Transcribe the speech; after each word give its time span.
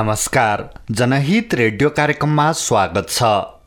नमस्कार। 0.00 0.62
जनहित 0.90 1.54
रेडियो 1.54 1.88
कार्यक्रममा 1.90 2.50
स्वागत 2.52 3.08
छ। 3.10 3.22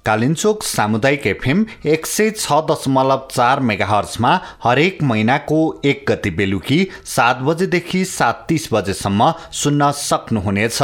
कालिन्चोक 0.05 0.63
सामुदायिक 0.63 1.27
एफएम 1.27 1.65
एक 1.85 2.05
सय 2.05 2.29
छ 2.29 2.53
दशमलव 2.69 3.27
चार 3.31 3.59
मेगाहर्समा 3.59 4.31
हरेक 4.63 5.03
महिनाको 5.03 5.59
एक 5.85 6.03
गति 6.09 6.29
बेलुकी 6.29 6.79
सात 7.05 7.41
बजेदेखि 7.41 8.03
सात 8.05 8.43
तिस 8.49 8.67
बजेसम्म 8.73 9.31
सुन्न 9.53 9.91
सक्नुहुनेछ। 9.99 10.79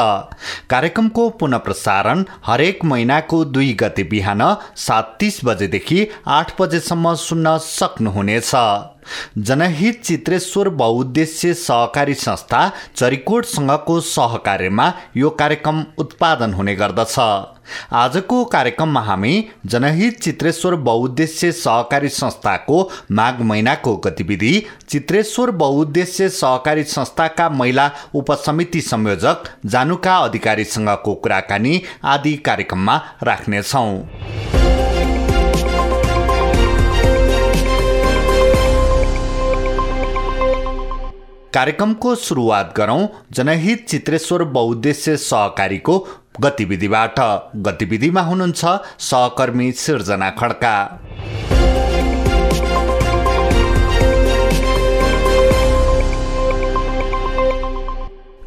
कार्यक्रमको 0.69 1.29
पुनः 1.39 1.57
प्रसारण 1.57 2.23
हरेक 2.45 2.85
महिनाको 2.85 3.43
दुई 3.47 3.73
गति 3.73 4.03
बिहान 4.03 4.43
सात 4.77 5.15
तिस 5.19 5.43
बजेदेखि 5.45 6.07
आठ 6.27 6.61
बजेसम्म 6.61 7.13
सुन्न 7.25 7.57
सक्नुहुनेछ। 7.63 8.51
जनहित 9.37 10.01
चित्रेश्वर 10.03 10.69
बहुद्देश्य 10.79 11.53
सहकारी 11.53 12.13
संस्था 12.15 12.71
चरिकोटसँगको 12.95 13.99
सहकार्यमा 14.01 14.91
यो 15.17 15.29
कार्यक्रम 15.29 15.85
उत्पादन 15.97 16.53
हुने 16.53 16.75
गर्दछ। 16.75 17.15
आजको 17.93 18.43
कार्यक्रममा 18.45 19.01
हामी 19.01 19.33
जनहित 19.65 20.19
चित्रेश्वर 20.21 20.75
बहुद्देश्य 20.75 21.51
सहकारी 21.51 22.09
संस्थाको 22.09 22.89
माघ 23.11 23.41
महिनाको 23.41 23.95
गतिविधि 23.97 24.53
चित्रेश्वर 24.89 25.51
बहुद्देश्य 25.53 26.29
सहकारी 26.29 26.83
संस्थाका 26.85 27.49
महिला 27.49 27.89
उपसमिति 28.15 28.81
संयोजक 28.81 29.49
जानुका 29.65 30.17
अधिकारीसँगको 30.17 31.13
कुराकानी 31.15 31.81
आदि 32.05 32.35
कार्यक्रममा 32.45 32.97
राख्नेछौँ। 33.23 34.68
कार्यक्रमको 41.53 42.15
सुरुवात 42.15 42.73
गरौँ 42.77 43.07
जनहित 43.31 43.85
चित्रेश्वर 43.89 44.43
बहुद्देश्य 44.43 45.17
सहकारीको 45.17 46.07
गतिविधिबाट। 46.41 47.19
गतिविधिमा 47.55 48.21
हुनुहुन्छ 48.21 48.65
सहकर्मी 48.99 49.71
सिर्जना 49.71 50.29
खड्का। 50.29 50.75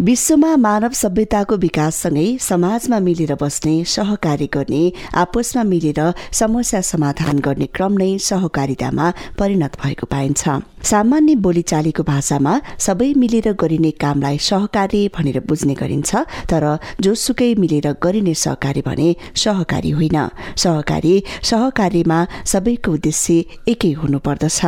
विश्वमा 0.03 0.55
मानव 0.57 0.93
सभ्यताको 0.99 1.57
विकाससँगै 1.63 2.25
समाजमा 2.41 2.99
मिलेर 2.99 3.33
बस्ने 3.41 3.75
सहकारी 3.87 4.47
गर्ने 4.55 4.81
आपसमा 5.15 5.63
मिलेर 5.63 6.01
समस्या 6.35 6.81
समाधान 6.83 7.39
गर्ने 7.39 7.67
क्रम 7.71 7.93
नै 8.01 8.09
सहकारितामा 8.21 9.11
परिणत 9.39 9.77
भएको 9.83 10.07
पाइन्छ। 10.11 10.43
सामान्य 10.83 11.35
बोलीचालीको 11.45 12.03
भाषामा 12.03 12.55
सबै 12.87 13.13
मिलेर 13.23 13.47
गरिने 13.55 13.91
कामलाई 14.03 14.39
सहकारी 14.43 15.03
भनेर 15.15 15.39
बुझ्ने 15.47 15.75
गरिन्छ 15.79 16.11
तर 16.51 16.67
जोसुकै 17.01 17.55
मिलेर 17.63 17.87
गरिने 18.03 18.35
सहकारी 18.35 18.83
भने 18.83 19.09
सहकारी 19.45 19.91
होइन। 19.99 20.19
सहकारी 20.65 21.15
सहकारीमा 21.51 22.19
सबैको 22.53 22.93
उद्देश्य 22.93 23.45
एकै 23.69 23.93
हुनुपर्दछ। 24.03 24.59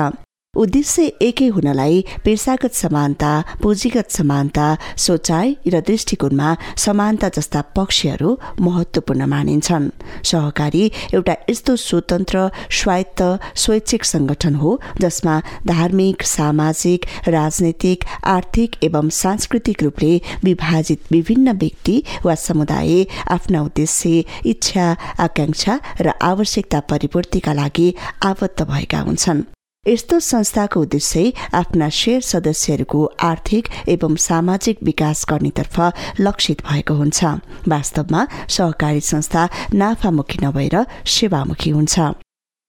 उद्देश्य 0.56 1.06
एकै 1.22 1.47
हुनलाई 1.55 2.05
पेसागत 2.24 2.74
समानता 2.74 3.30
पुँजीगत 3.62 4.10
समानता 4.10 4.66
सोचाइ 5.05 5.55
र 5.66 5.80
दृष्टिकोणमा 5.88 6.48
समानता 6.84 7.28
जस्ता 7.36 7.61
पक्षहरू 7.77 8.36
महत्वपूर्ण 8.61 9.27
मानिन्छन्। 9.27 9.88
सहकारी 10.30 10.84
एउटा 11.14 11.34
यस्तो 11.50 11.77
स्वतन्त्र 11.77 12.48
स्वायत्त 12.80 13.22
स्वैच्छिक 13.62 14.05
संगठन 14.05 14.55
हो 14.55 14.78
जसमा 15.00 15.41
धार्मिक 15.66 16.22
सामाजिक 16.27 17.07
राजनैतिक 17.28 18.05
आर्थिक 18.27 18.77
एवं 18.84 19.08
सांस्कृतिक 19.23 19.83
रूपले 19.83 20.12
विभाजित 20.45 21.12
विभिन्न 21.12 21.52
व्यक्ति 21.58 22.02
वा 22.24 22.34
समुदाय 22.46 23.05
आफ्ना 23.30 23.62
उद्देश्य 23.62 24.24
इच्छा 24.46 24.86
आकांक्षा 25.20 25.80
र 26.01 26.12
आवश्यकता 26.23 26.80
परिपूर्तिका 26.90 27.52
लागि 27.52 27.89
आबद्ध 28.24 28.62
भएका 28.62 29.01
हुन्छन्। 29.01 29.42
यस्तो 29.89 30.20
संस्थाको 30.20 30.80
उद्देश्य 30.80 31.33
आफ्ना 31.55 31.89
शेयर 31.89 32.20
सदस्यहरूको 32.20 33.05
आर्थिक 33.20 33.68
एवं 33.89 34.17
सामाजिक 34.17 34.78
विकास 34.83 35.27
गर्नेतर्फ 35.30 35.80
लक्षित 36.20 36.62
भएको 36.67 36.95
हुन्छ। 36.95 37.24
वास्तवमा 37.68 38.27
सहकारी 38.48 39.00
संस्था 39.00 39.48
नाफामुखी 39.74 40.46
नभएर 40.46 40.84
सेवामुखी 41.06 41.70
हुन्छ। 41.70 42.23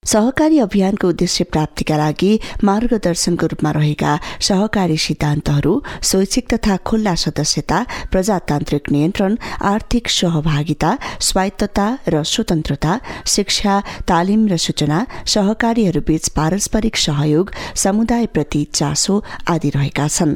सहकारी 0.05 0.59
अभियानको 0.59 1.09
उद्देश्य 1.09 1.43
प्राप्तिका 1.53 1.95
लागि 1.97 2.31
मार्गदर्शनको 2.63 3.45
रूपमा 3.51 3.71
रहेका 3.77 4.11
सहकारी 4.47 4.97
सिद्धान्तहरू 5.05 5.73
स्वैच्छिक 6.09 6.45
तथा 6.53 6.75
खुल्ला 6.87 7.13
सदस्यता 7.21 7.79
प्रजातान्त्रिक 8.11 8.91
नियन्त्रण 8.91 9.37
आर्थिक 9.71 10.09
सहभागिता 10.17 10.91
स्वायत्तता 11.27 11.87
र 12.13 12.21
स्वतन्त्रता 12.33 12.99
शिक्षा 13.35 13.79
तालिम 14.09 14.47
र 14.51 14.57
सूचना 14.65 14.99
सहकारीहरूबीच 15.33 16.29
पारस्परिक 16.37 16.95
सहयोग 17.05 17.51
समुदायप्रति 17.83 18.63
चासो 18.73 19.15
आदि 19.55 19.69
रहेका 19.77 20.07
छन्। 20.07 20.35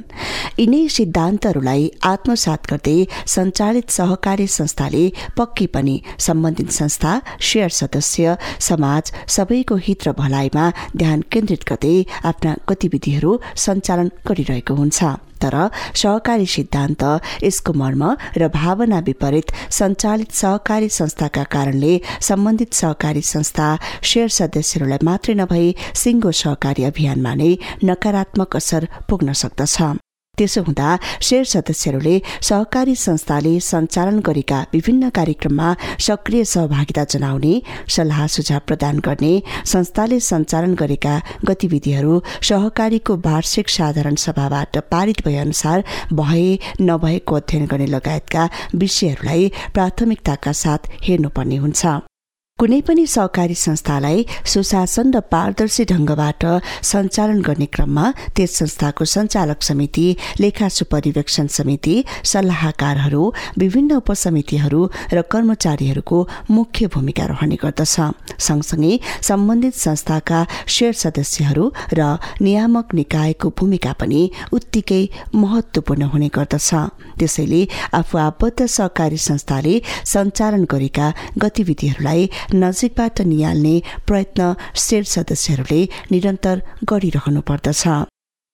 यिनै 0.59 0.81
सिद्धान्तहरूलाई 0.97 1.85
आत्मसात 2.13 2.71
गर्दै 2.71 2.97
सञ्चालित 3.35 3.89
सहकारी 3.99 4.47
संस्थाले 4.57 5.05
पक्की 5.37 5.67
पनि 5.77 5.95
सम्बन्धित 6.27 6.71
संस्था 6.79 7.13
शेयर 7.51 7.69
सदस्य 7.79 8.37
समाज 8.69 9.13
सबै 9.37 9.58
सबैको 9.59 9.75
हित 9.75 10.07
र 10.07 10.11
भलाइमा 10.15 10.65
ध्यान 10.95 11.19
केन्द्रित 11.31 11.63
गर्दै 11.69 11.95
आफ्ना 12.23 12.51
गतिविधिहरू 12.69 13.31
सञ्चालन 13.63 14.07
गरिरहेको 14.27 14.73
हुन्छ। 14.79 14.99
तर 15.43 15.55
सहकारी 15.95 16.45
सिद्धान्त 16.45 17.03
यसको 17.43 17.71
मर्म 17.75 18.03
र 18.39 18.47
भावना 18.55 18.99
विपरीत 19.09 19.47
सञ्चालित 19.77 20.31
सहकारी 20.31 20.89
संस्थाका 20.99 21.43
कारणले 21.53 21.93
सम्बन्धित 22.29 22.71
सहकारी 22.73 23.21
संस्था 23.33 23.67
शेयर 24.09 24.29
सदस्यहरूलाई 24.39 25.03
मात्रै 25.03 25.35
नभई 25.41 25.67
सिङ्गो 26.01 26.31
सहकारी 26.43 26.83
अभियानमा 26.91 27.33
नै 27.35 27.51
नकारात्मक 27.83 28.55
असर 28.55 28.87
पुग्न 29.09 29.33
सक्दछ। 29.43 29.75
त्यसो 30.39 30.61
हुँदा 30.63 30.89
शेयर 31.27 31.45
सदस्यहरूले 31.53 32.15
सहकारी 32.49 32.95
संस्थाले 33.05 33.53
सञ्चालन 33.69 34.19
गरेका 34.27 34.59
विभिन्न 34.73 35.09
कार्यक्रममा 35.17 35.69
सक्रिय 36.07 36.43
सहभागिता 36.53 37.03
जनाउने 37.13 37.53
सल्लाह 37.95 38.25
सुझाव 38.35 38.61
प्रदान 38.67 38.99
गर्ने 39.07 39.33
संस्थाले 39.73 40.19
सञ्चालन 40.29 40.75
गरेका 40.81 41.15
गतिविधिहरू 41.49 42.21
सहकारीको 42.49 43.15
वार्षिक 43.25 43.69
साधारण 43.69 44.15
सभाबाट 44.25 44.77
पारित 44.91 45.25
भए 45.25 45.37
अनुसार 45.45 45.83
भए 46.13 46.47
नभएको 46.81 47.35
अध्ययन 47.35 47.65
गर्ने 47.71 47.85
लगायतका 47.95 48.49
विषयहरूलाई 48.75 49.51
प्राथमिकताका 49.73 50.51
साथ 50.63 50.91
हेर्नुपर्ने 51.07 51.57
हुन्छ। 51.65 51.99
कुनै 52.59 52.79
पनि 52.87 53.03
सहकारी 53.07 53.55
संस्थालाई 53.55 54.17
सुशासन 54.51 55.07
र 55.15 55.19
पारदर्शी 55.33 55.83
ढंगबाट 55.91 56.43
सञ्चालन 56.89 57.39
गर्ने 57.47 57.67
क्रममा 57.75 58.05
त्यस 58.35 58.51
संस्थाको 58.59 59.05
सञ्चालक 59.11 59.59
समिति 59.67 60.07
लेखा 60.43 60.67
सुपरिवेक्षण 60.77 61.47
समिति 61.57 61.93
सल्लाहकारहरू 62.31 63.21
विभिन्न 63.63 63.91
उपसमितिहरू 64.01 64.81
र 65.15 65.21
कर्मचारीहरूको 65.31 66.17
मुख्य 66.57 66.87
भूमिका 66.95 67.25
रहने 67.31 67.57
गर्दछ। 67.63 67.95
सँगसँगै 68.47 68.93
सम्बन्धित 69.29 69.75
संस्थाका 69.85 70.39
शेयर 70.75 70.93
सदस्यहरू 71.03 71.65
र 71.95 72.01
नियामक 72.43 72.87
निकायको 72.99 73.53
भूमिका 73.59 73.93
पनि 74.03 74.21
उत्तिकै 74.51 75.01
महत्वपूर्ण 75.43 76.11
हुने 76.11 76.29
गर्दछ। 76.35 76.69
त्यसैले 77.19 77.61
आफू 77.99 78.17
आबद्ध 78.27 78.59
सहकारी 78.67 79.17
संस्थाले 79.29 79.75
सञ्चालन 80.11 80.63
गरेका 80.67 81.07
गतिविधिहरूलाई 81.39 82.29
नजिकबाट 82.55 83.21
निहाल्ने 83.21 83.75
प्रयत्न 84.07 84.55
सेल 84.75 85.03
सदस्यहरूले 85.03 85.81
निरन्तर 86.11 86.61
गरिरहनु 86.83 87.41
पर्दछ। 87.41 88.08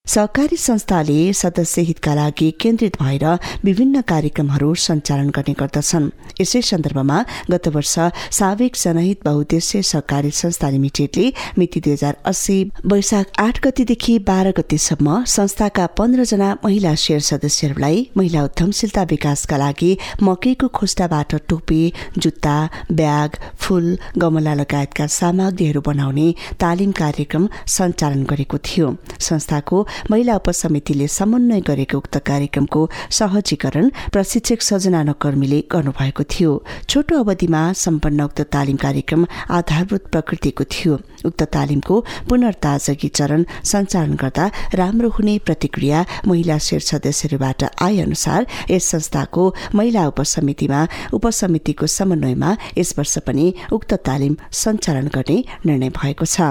सहकारी 0.07 0.57
संस्थाले 0.57 1.33
सदस्य 1.33 1.81
हितका 1.81 2.13
लागि 2.15 2.49
केन्द्रित 2.61 2.97
भएर 3.01 3.23
विभिन्न 3.63 4.01
कार्यक्रमहरू 4.01 4.73
सञ्चालन 4.77 5.29
गर्ने 5.29 5.53
गर्दछन्। 5.59 6.09
यसै 6.41 6.61
सन्दर्भमा 6.61 7.17
गत 7.51 7.67
वर्ष 7.75 7.93
साविक 8.37 8.75
जनहित 8.75 9.23
बहुद्देश्य 9.25 9.81
सहकारी 9.81 10.31
संस्था 10.31 10.69
लिमिटेडले 10.69 11.25
मिति 11.57 11.79
दुई 11.79 11.93
हजार 11.93 12.17
अस्सी 12.25 12.57
वैशाख 12.85 13.31
आठ 13.39 13.61
गतिदेखि 13.65 14.17
बाह्र 14.29 14.51
गतिसम्म 14.57 15.23
संस्थाका 15.27 15.85
पन्ध्रजना 15.97 16.51
महिला 16.65 16.93
शेयर 16.95 17.19
सदस्यहरूलाई 17.29 18.07
महिला 18.17 18.43
उद्यमशीलता 18.43 19.03
विकासका 19.09 19.57
लागि 19.57 19.91
मकैको 20.21 20.67
खोस्टाबाट 20.77 21.35
टोपी 21.49 21.81
जुत्ता 22.17 22.55
ब्याग 22.91 23.39
फूल 23.57 23.97
गमला 24.17 24.53
लगायतका 24.53 25.07
सामग्रीहरू 25.17 25.81
बनाउने 25.81 26.27
तालिम 26.61 26.91
कार्यक्रम 27.01 27.49
सञ्चालन 27.77 28.23
गरेको 28.29 28.57
थियो। 28.67 28.95
संस्थाको 29.19 29.85
महिला 30.11 30.35
उपसमितिले 30.35 31.07
समन्वय 31.07 31.61
गरेको 31.61 31.97
उक्त 31.97 32.17
कार्यक्रमको 32.27 32.81
सहजीकरण 33.11 33.89
प्रशिक्षक 34.13 34.61
सजना 34.61 35.03
नकर्मीले 35.03 35.59
गर्नुभएको 35.71 36.23
थियो। 36.31 36.51
छोटो 36.89 37.19
अवधिमा 37.19 37.61
सम्पन्न 37.75 38.21
उक्त 38.21 38.41
तालिम 38.53 38.77
कार्यक्रम 38.77 39.25
आधारभूत 39.57 40.03
प्रकृतिको 40.11 40.63
थियो। 40.65 40.99
उक्त 41.25 41.43
तालिमको 41.53 41.95
पुनर्ताजगी 42.29 43.07
चरण 43.09 43.45
सञ्चालन 43.63 44.13
गर्दा 44.21 44.45
राम्रो 44.73 45.09
हुने 45.09 45.37
प्रतिक्रिया 45.45 46.05
महिला 46.27 46.57
शीर्ष 46.57 46.85
सदस्यहरूबाट 46.85 47.63
आए 47.81 47.99
अनुसार 47.99 48.45
यस 48.71 48.85
संस्थाको 48.91 49.43
महिला 49.75 50.05
उपसमितिमा 50.07 50.81
उपसमितिको 51.13 51.87
समन्वयमा 51.87 52.55
यस 52.77 52.93
वर्ष 52.97 53.17
पनि 53.27 53.53
उक्त 53.73 53.93
तालिम 54.05 54.35
सञ्चालन 54.53 55.07
गर्ने 55.15 55.37
निर्णय 55.65 55.89
भएको 55.89 56.25
छ। 56.25 56.41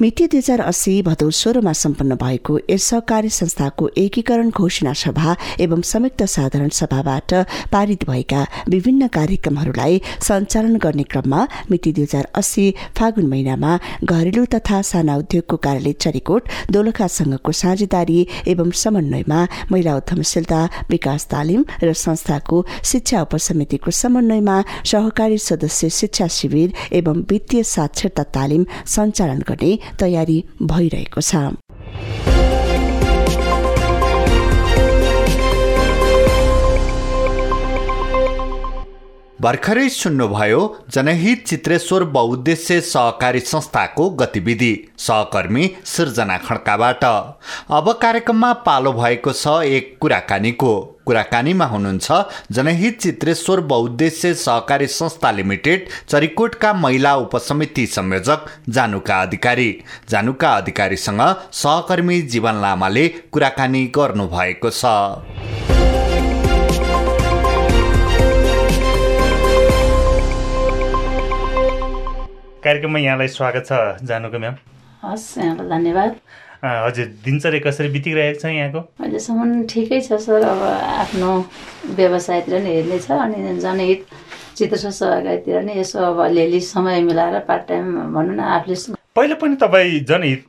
मिति 0.00 0.26
दुई 0.26 0.38
हजार 0.38 0.60
अस्सी 0.60 1.00
भदौ 1.02 1.30
सोह्रमा 1.30 1.72
सम्पन्न 1.74 2.14
भएको 2.16 2.58
यस 2.70 2.84
सहकारी 2.88 3.28
संस्थाको 3.30 3.88
एकीकरण 3.98 4.50
घोषणा 4.50 4.92
सभा 5.02 5.34
एवं 5.60 5.80
संयुक्त 5.90 6.22
साधारण 6.34 6.68
सभाबाट 6.78 7.34
पारित 7.72 8.04
भएका 8.10 8.44
विभिन्न 8.74 9.06
कार्यक्रमहरूलाई 9.16 10.00
सञ्चालन 10.28 10.76
गर्ने 10.84 11.02
क्रममा 11.12 11.46
मिति 11.70 11.92
दुई 11.92 12.04
हजार 12.04 12.28
अस्सी 12.40 12.64
फागुन 12.98 13.26
महिनामा 13.32 13.78
घरेलु 14.04 14.44
तथा 14.54 14.80
साना 14.90 15.16
उद्योगको 15.22 15.56
कार्यालय 15.66 15.92
चरीकोट 16.04 16.48
दोलखासँगको 16.72 17.52
साझेदारी 17.62 18.18
एवं 18.54 18.70
समन्वयमा 18.82 19.40
महिला 19.72 19.96
उद्यमशीलता 19.96 20.64
विकास 20.90 21.26
तालिम 21.32 21.64
र 21.82 21.92
संस्थाको 22.04 22.64
शिक्षा 22.92 23.22
उपसमितिको 23.22 23.90
समन्वयमा 24.02 24.56
सहकारी 24.92 25.38
सदस्य 25.48 25.90
शिक्षा 26.00 26.26
शिविर 26.38 26.72
एवं 27.00 27.24
वित्तीय 27.30 27.62
साक्षरता 27.74 28.22
तालिम 28.36 28.66
सञ्चालन 28.96 29.42
गर्ने 29.48 29.72
तयारी 30.00 30.38
भइरहेको 30.62 31.20
छ। 31.20 32.37
भर्खरै 39.40 39.88
सुन्नुभयो 39.88 40.60
जनहित 40.90 41.46
चित्रेश्वर 41.46 42.04
बहुद्देश्य 42.14 42.80
सहकारी 42.80 43.40
संस्थाको 43.40 44.08
गतिविधि। 44.10 44.72
सहकर्मी 44.98 45.70
सृजना 45.84 46.38
खड्काबाट। 46.38 47.04
अब 47.04 47.90
कार्यक्रममा 48.02 48.52
पालो 48.66 48.92
भएको 48.92 49.32
छ 49.32 49.62
एक 49.66 49.96
कुराकानीको 50.00 50.74
कुराकानीमा 51.06 51.66
हुनुहुन्छ 51.66 52.18
जनहित 52.52 53.00
चित्रेश्वर 53.00 53.60
बहुद्देश्य 53.70 54.34
सहकारी 54.36 54.86
संस्था 54.88 55.30
लिमिटेड 55.30 55.86
चरिकोटका 56.08 56.72
महिला 56.74 57.14
उपसमिति 57.16 57.86
संयोजक 57.86 58.46
जानुका 58.68 59.22
अधिकारी। 59.22 59.70
जानुका 60.10 60.56
अधिकारीसँग 60.56 61.22
सहकर्मी 61.54 62.20
जीवन 62.34 62.60
लामाले 62.62 63.08
कुराकानी 63.32 63.86
गर्नुभएको 63.96 64.70
छ। 64.72 65.97
कार्यक्रममा 72.64 72.98
यहाँलाई 72.98 73.28
स्वागत 73.28 73.66
छ 73.66 74.02
जानुको 74.02 74.38
म्याम। 74.38 74.54
हस् 75.02 75.26
यहाँलाई 75.38 75.68
धन्यवाद। 75.68 76.10
हजुर 76.64 77.06
दिनचर्या 77.24 77.60
कसरी 77.62 77.88
बितिरहेको 77.94 78.40
छ 78.42 78.50
यहाँको? 78.50 78.80
अहिलेसम्म 78.98 79.62
ठिकै 79.70 80.00
छ 80.02 80.18
सर। 80.18 80.42
अब 80.42 80.62
आफ्नो 81.06 81.30
व्यवसायतिर 81.94 82.58
नै 82.58 82.74
हेर्नेछ 82.74 83.10
अनि 83.14 83.38
जनहित 83.62 84.06
चित्र 84.58 84.90
सहकारीतिर 84.90 85.62
नै 85.62 85.78
यसो 85.78 85.98
अब 86.02 86.18
अलिअलि 86.26 86.60
समय 86.66 87.02
मिलाएर 87.06 87.38
पार्ट 87.46 87.68
टाइम 87.70 87.84
भनौँ 88.10 88.34
न 88.34 88.40
आफूले 88.58 88.98
पहिला 89.16 89.34
पनि 89.34 89.56
तपाईँ 89.58 89.98
जनहित 90.06 90.44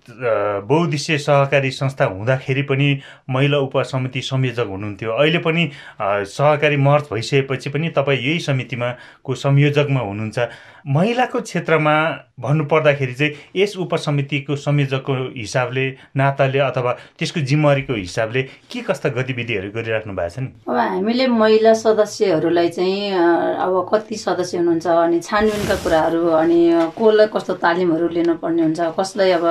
बहुद्देश्य 0.69 1.17
सहकारी 1.17 1.69
संस्था 1.71 2.05
हुँदाखेरि 2.05 2.61
पनि 2.69 2.87
महिला 3.29 3.57
उपसमिति 3.65 4.21
संयोजक 4.21 4.67
हुनुहुन्थ्यो। 4.69 5.11
अहिले 5.11 5.39
पनि 5.41 5.63
सहकारी 6.01 6.77
मर्च 6.77 7.09
भइसकेपछि 7.11 7.69
पनि 7.69 7.89
तपाईँ 7.97 8.19
यही 8.19 8.39
समितिमा 8.39 8.91
को 9.25 9.35
संयोजकमा 9.35 9.99
हुनुहुन्छ। 9.99 10.37
महिलाको 10.87 11.39
क्षेत्रमा 11.41 11.95
भन्नुपर्दाखेरि 12.39 13.13
चाहिँ 13.13 13.33
यस 13.55 13.75
उपसमितिको 13.77 14.55
संयोजकको 14.55 15.13
हिसाबले 15.37 15.85
नाताले 16.17 16.59
अथवा 16.59 16.91
त्यसको 17.19 17.39
जिम्मेवारीको 17.39 17.93
हिसाबले 17.93 18.43
के 18.71 18.81
कस्ता 18.87 19.09
गतिविधिहरू 19.09 19.69
गरिराख्नु 19.75 20.13
भएको 20.13 20.29
छ 20.29 20.39
नि? 20.39 20.47
अब 20.69 20.77
हामीले 20.77 21.27
महिला 21.27 21.73
सदस्यहरूलाई 21.73 22.69
चाहिँ 22.69 23.11
अब 23.11 23.89
कति 23.93 24.15
सदस्य 24.15 24.57
हुनुहुन्छ 24.57 24.87
अनि 24.87 25.19
छानबिनका 25.19 25.75
कुराहरू 25.83 26.27
अनि 26.41 26.61
कसलाई 26.95 27.27
कस्तो 27.35 27.53
तालिमहरू 27.59 28.07
लिनुपर्ने 28.07 28.61
हुन्छ 28.63 28.79
कसलाई 28.99 29.31
अब 29.31 29.45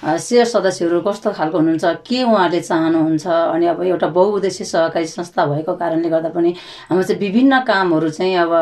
सेयर 0.00 0.44
सदस्यहरू 0.46 1.00
कस्तो 1.04 1.30
खालको 1.36 1.58
हुनुहुन्छ 1.58 1.84
के 2.08 2.22
उहाँले 2.24 2.60
चाहनुहुन्छ 2.60 3.26
अनि 3.26 3.66
अब 3.66 3.82
एउटा 3.84 4.06
बहुउद्देश्य 4.08 4.64
सहकारी 4.64 5.06
संस्था 5.06 5.44
भएको 5.46 5.74
कारणले 5.76 6.08
गर्दा 6.08 6.28
पनि 6.32 6.54
हाम्रो 6.88 7.04
चाहिँ 7.04 7.20
विभिन्न 7.20 7.60
कामहरू 7.68 8.08
चाहिँ 8.08 8.34
अब 8.36 8.52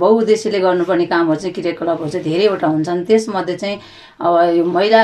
बहुउद्देश्यले 0.00 0.60
गर्नुपर्ने 0.60 1.06
कामहरू 1.06 1.40
चाहिँ 1.40 1.54
क्रियाकलापहरू 1.54 2.10
चाहिँ 2.10 2.24
धेरैवटा 2.24 2.66
हुन्छन्। 2.66 3.04
त्यसमध्ये 3.04 3.56
चाहिँ 3.56 3.78
अब 4.24 4.34
यो 4.56 4.64
महिला 4.64 5.02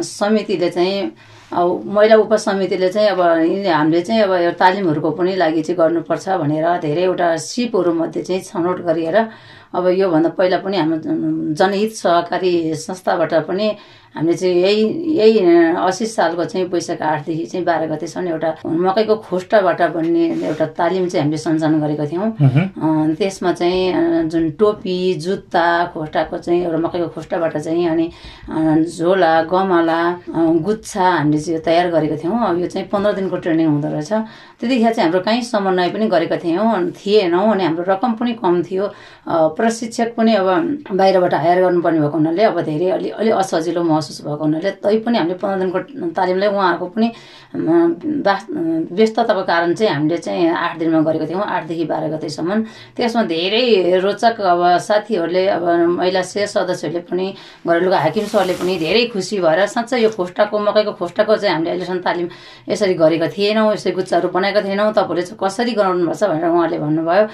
समितिले 0.00 0.70
चाहिँ 0.70 1.12
अब 1.52 1.82
महिला 1.86 2.16
उपसमितिले 2.16 2.88
चाहिँ 2.88 3.08
अब 3.08 3.20
हामीले 3.20 4.00
चाहिँ 4.00 4.22
अब 4.22 4.32
यो 4.42 4.50
तालिमहरूको 4.58 5.10
पनि 5.12 5.36
लागि 5.36 5.62
चाहिँ 5.62 5.78
गर्नुपर्छ 5.78 6.28
भनेर 6.40 6.66
धेरैवटा 6.80 7.36
सिपहरूमध्ये 7.36 8.22
चाहिँ 8.22 8.42
छनौट 8.42 8.80
गरेर 8.80 9.16
अब 9.74 9.86
योभन्दा 9.88 10.28
पहिला 10.38 10.58
पनि 10.64 10.76
हाम्रो 10.76 10.98
जनहित 11.54 11.92
सहकारी 11.94 12.74
संस्थाबाट 12.74 13.34
पनि 13.46 13.68
हामीले 14.14 14.36
चाहिँ 14.36 14.62
यही 14.62 14.82
यही 15.18 15.38
असी 15.74 16.06
सालको 16.06 16.44
चाहिँ 16.44 16.66
वैशाख 16.70 17.02
आठदेखि 17.02 17.44
चाहिँ 17.46 17.64
बाह्र 17.66 17.86
गतेसम्म 17.92 18.28
एउटा 18.28 18.50
मकैको 18.64 19.16
खोस्टाबाट 19.26 19.82
बन्ने 19.94 20.24
एउटा 20.46 20.66
तालिम 20.78 21.08
चाहिँ 21.08 21.22
हामीले 21.22 21.38
सञ्चालन 21.38 21.80
गरेका 21.82 22.06
थियौँ। 22.06 22.30
त्यसमा 23.18 23.52
चाहिँ 23.52 24.28
जुन 24.30 24.50
टोपी 24.58 24.96
जुत्ता 25.24 25.66
खोस्टाको 25.94 26.38
चाहिँ 26.38 26.62
एउटा 26.64 26.78
मकैको 26.86 27.08
खोस्टाबाट 27.14 27.56
चाहिँ 27.58 27.88
अनि 27.88 28.06
झोला 28.86 29.32
गमला 29.50 30.00
गुच्छा 30.62 31.08
हामीले 31.08 31.40
चाहिँ 31.42 31.60
तयार 31.66 31.90
गरेको 31.90 32.16
थियौँ। 32.22 32.38
अब 32.48 32.58
यो 32.60 32.66
चाहिँ 32.70 32.88
पन्ध्र 32.88 33.12
दिनको 33.18 33.36
ट्रेनिङ 33.42 33.66
हुँदो 33.66 33.88
रहेछ। 33.88 34.12
त्यतिखेर 34.60 34.92
चाहिँ 34.94 35.10
हाम्रो 35.10 35.20
कहीँ 35.26 35.42
समन्वय 35.42 35.88
पनि 35.90 36.06
गरेका 36.06 36.36
थियौँ 36.38 36.90
थिएनौँ 36.94 37.50
अनि 37.52 37.64
हाम्रो 37.64 37.84
रकम 37.88 38.12
पनि 38.14 38.32
कम 38.38 38.62
थियो। 38.62 38.86
प्रशिक्षक 39.58 40.14
पनि 40.16 40.34
अब 40.34 40.48
बाहिरबाट 40.94 41.34
हायर 41.34 41.60
गर्नुपर्ने 41.64 42.00
भएको 42.00 42.16
हुनाले 42.16 42.42
अब 42.44 42.60
धेरै 42.62 42.88
अलि 42.90 43.08
अलि 43.10 43.30
असजिलो 43.42 43.82
महसुस 43.82 44.03
भएको 44.24 44.44
हुनाले 44.44 44.70
तैपनि 44.84 45.18
हामीले 45.18 45.36
पन्ध्र 45.40 45.58
दिनको 45.60 45.78
तालिमलाई 46.12 46.48
उहाँहरूको 46.48 46.86
पनि 46.94 47.08
व्यस्तताको 47.54 49.42
कारण 49.42 49.74
चाहिँ 49.74 49.92
हामीले 49.94 50.18
चाहिँ 50.18 50.48
आठ 50.50 50.78
दिनमा 50.78 51.00
गरेको 51.06 51.26
थियौँ 51.26 51.44
आठदेखि 51.44 51.84
बाह्र 51.84 52.08
गतेसम्म। 52.14 52.60
त्यसमा 52.96 53.22
धेरै 53.24 53.98
रोचक 54.04 54.40
अब 54.40 54.60
साथीहरूले 54.78 55.46
अब 55.56 55.64
महिला 55.98 56.22
सेयर 56.22 56.46
सदस्यहरूले 56.46 57.00
पनि 57.10 57.26
घरेलुको 57.66 57.96
हाकिम 58.04 58.24
सरले 58.32 58.54
पनि 58.60 58.74
धेरै 58.78 59.04
खुसी 59.14 59.38
भएर 59.40 59.66
साँच्चै 59.74 60.02
यो 60.02 60.10
खोस्टाको 60.16 60.58
मकैको 60.58 60.92
खोस्टाको 60.98 61.36
चाहिँ 61.36 61.54
हामीले 61.54 61.70
अहिलेसम्म 61.70 62.00
तालिम 62.02 62.28
यसरी 62.68 62.94
गरेका 62.94 63.28
थिएनौँ 63.36 63.72
यसरी 63.74 63.92
गुच्चाहरू 63.92 64.28
बनाएका 64.34 64.60
थिएनौँ। 64.66 64.92
तपाईँहरूले 64.92 65.22
चाहिँ 65.26 65.38
कसरी 65.42 65.72
गराउनुपर्छ 65.78 66.22
भनेर 66.24 66.48
उहाँले 66.50 66.78
भन्नुभयो। 66.78 67.24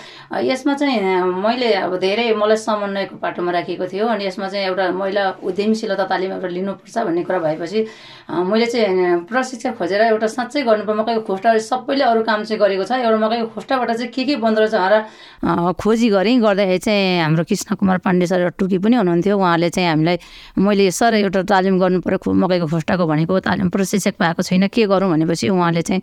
यसमा 0.50 0.74
चाहिँ 0.80 1.00
मैले 1.44 1.72
अब 1.86 1.96
धेरै 2.00 2.32
मलाई 2.36 2.56
समन्वयको 2.56 3.16
पाटोमा 3.24 3.50
राखेको 3.52 3.84
थियो 3.92 4.06
अनि 4.06 4.24
यसमा 4.26 4.48
चाहिँ 4.48 4.66
एउटा 4.66 4.84
महिला 5.00 5.22
उद्यमशीलता 5.42 6.04
तालिम 6.12 6.32
एउटा 6.32 6.48
लिनुपर्छ 6.60 6.96
भन्ने 7.08 7.22
कुरा 7.24 7.38
भएपछि 7.40 7.80
मैले 8.30 8.66
चाहिँ 8.66 9.24
प्रशिक्षक 9.26 9.72
खोजेर 9.80 10.00
एउटा 10.12 10.26
साँच्चै 10.28 10.62
गर्नुपर्छ। 10.62 10.98
मकैको 11.00 11.22
खोस्टा 11.24 11.56
सबैले 11.58 12.04
अरू 12.04 12.22
काम 12.28 12.44
चाहिँ 12.44 12.60
गरेको 12.60 12.84
छ। 12.84 12.92
एउटा 13.00 13.18
मकैको 13.18 13.46
खोस्टाबाट 13.56 13.90
चाहिँ 13.90 14.12
के 14.12 14.22
के 14.24 14.36
बन्दो 14.36 14.60
रहेछ 14.60 14.74
भनेर 14.76 15.72
खोजी 15.80 16.08
गरेँ। 16.10 16.38
गर्दाखेरि 16.40 16.78
चाहिँ 16.78 17.20
हाम्रो 17.20 17.44
कृष्ण 17.48 17.74
कुमार 17.74 17.98
पाण्डे 18.04 18.26
सर 18.26 18.40
एउटा 18.40 18.56
टुकी 18.60 18.78
पनि 18.78 18.96
हुनुहुन्थ्यो। 19.00 19.34
उहाँले 19.38 19.68
चाहिँ 19.70 19.88
हामीलाई 19.88 20.16
मैले 20.60 20.90
सर 20.90 21.14
एउटा 21.24 21.42
तालिम 21.48 21.78
गर्नु 21.80 22.00
पऱ्यो 22.04 22.32
मकैको 22.32 22.66
खोस्टाको 22.70 23.04
भनेको 23.06 23.34
तालिम 23.40 23.68
प्रशिक्षक 23.72 24.14
पाएको 24.20 24.42
छैन 24.42 24.68
के 24.68 24.86
गरौँ 24.86 25.10
भनेपछि 25.10 25.48
उहाँले 25.48 25.82
चाहिँ 25.82 26.02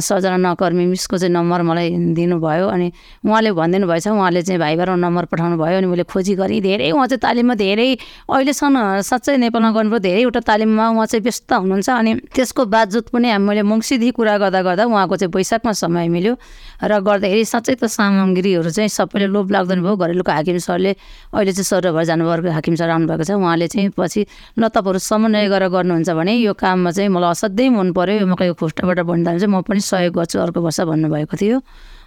सजना 0.00 0.36
नकर्मी 0.36 0.84
मिसको 0.92 1.16
चाहिँ 1.18 1.32
नम्बर 1.32 1.62
मलाई 1.62 1.88
दिनुभयो। 2.18 2.66
अनि 2.68 2.92
उहाँले 3.24 3.50
भनिदिनु 3.52 3.86
भएछ 3.86 4.08
उहाँले 4.08 4.42
चाहिँ 4.42 4.60
भाइ 4.60 4.74
नम्बर 4.82 5.24
पठाउनु 5.30 5.56
भयो 5.56 5.76
अनि 5.78 5.86
मैले 5.86 6.04
खोजी 6.04 6.34
गरेँ। 6.34 6.60
धेरै 6.60 6.90
उहाँ 6.90 7.06
चाहिँ 7.06 7.20
तालिममा 7.22 7.54
धेरै 7.54 7.88
अहिलेसम्म 8.28 9.00
साँच्चै 9.00 9.36
नेपालमा 9.36 9.70
गर्नुभयो 9.92 9.98
धेरैवटा 9.98 10.40
तालिममा 10.40 10.88
उहाँ 10.88 11.06
चाहिँ 11.06 11.22
व्यस्त 11.22 11.52
हुनुहुन्छ 11.52 11.88
अनि 11.90 12.12
त्यसको 12.32 12.64
बावजुद 12.64 13.04
पनि 13.12 13.28
मैले 13.38 13.62
मङ्सिरदेखि 13.62 14.12
कुरा 14.16 14.36
गर्दा 14.38 14.60
गर्दा 14.62 14.84
उहाँको 14.88 15.16
चाहिँ 15.16 15.32
वैशाखमा 15.36 15.72
समय 15.72 16.08
मिल्यो 16.08 16.34
र 16.82 16.92
गर्दाखेरि 17.00 17.44
साँच्चै 17.44 17.74
त 17.76 17.84
सामग्रीहरू 17.92 18.70
चाहिँ 18.72 18.88
सबैले 18.88 19.26
लोभ 19.28 19.50
लाग्दैन 19.52 19.82
भयो। 19.84 19.96
घरेलुको 19.96 20.32
हाकिम 20.32 20.58
सरले 20.58 20.92
अहिले 21.36 21.52
चाहिँ 21.52 21.68
सर 21.68 21.92
भएर 21.92 22.04
जानुभएको 22.08 22.50
हाकिम 22.56 22.74
सर 22.80 22.88
आउनुभएको 22.88 23.24
छ। 23.24 23.30
उहाँले 23.36 23.66
चाहिँ 23.68 23.90
पछि 23.92 24.20
ल 24.58 24.62
तपाईँहरू 24.72 24.98
समन्वय 24.98 25.48
गरेर 25.52 25.68
गर्नुहुन्छ 25.68 26.10
भने 26.16 26.32
यो 26.40 26.52
काममा 26.56 26.90
चाहिँ 26.96 27.10
मलाई 27.12 27.30
असाध्यै 27.36 27.68
मन 27.68 27.92
पऱ्यो 27.92 28.24
यो 28.24 28.26
मकैको 28.26 28.54
खोस्टाबाट 28.56 28.98
बन्दा 29.04 29.30
चाहिँ 29.38 29.52
म 29.52 29.60
पनि 29.62 29.80
सहयोग 29.80 30.14
गर्छु। 30.16 30.38
अर्को 30.40 30.60
वर्ष 30.60 30.80
भन्नुभएको 30.88 31.36
थियो। 31.36 31.58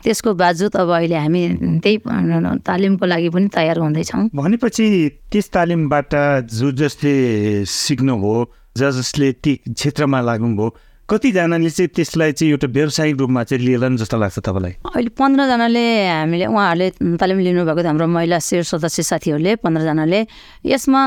त्यसको 0.05 0.33
बावजुद 0.37 0.75
अब 0.77 0.89
अहिले 0.95 1.17
हामी 1.17 1.41
त्यही 1.83 1.97
तालिमको 2.61 3.05
लागि 3.05 3.29
पनि 3.33 3.47
तयार 3.49 3.77
हुँदैछौँ। 3.79 4.29
भनेपछि 4.35 4.85
त्यस 5.31 5.49
तालिमबाट 5.49 6.13
जो 6.53 6.71
जसले 6.77 7.13
सिक्नुभयो 7.65 8.35
ज 8.77 8.91
जसले 8.97 9.31
ती 9.43 9.53
क्षेत्रमा 9.67 10.19
लाग्नुभयो 10.21 10.67
कतिजनाले 11.05 11.69
चाहिँ 11.69 11.89
त्यसलाई 11.93 12.31
चाहिँ 12.33 12.51
एउटा 12.51 12.67
व्यावसायिक 12.73 13.17
रूपमा 13.21 13.43
चाहिँ 13.45 13.61
लिएलान् 13.61 13.97
जस्तो 14.01 14.17
लाग्छ 14.17 14.41
तपाईँलाई? 14.41 14.73
अहिले 14.89 15.09
पन्ध्रजनाले 15.13 15.85
हामीले 16.09 16.45
उहाँहरूले 16.49 16.87
तालिम 17.21 17.39
लिनुभएको 17.45 17.77
थियो 17.77 17.89
हाम्रो 17.93 18.07
महिला 18.09 18.39
शेर 18.41 18.63
सदस्य 18.65 19.03
साथीहरूले 19.05 19.55
पन्ध्रजनाले। 19.61 20.19
यसमा 20.65 21.01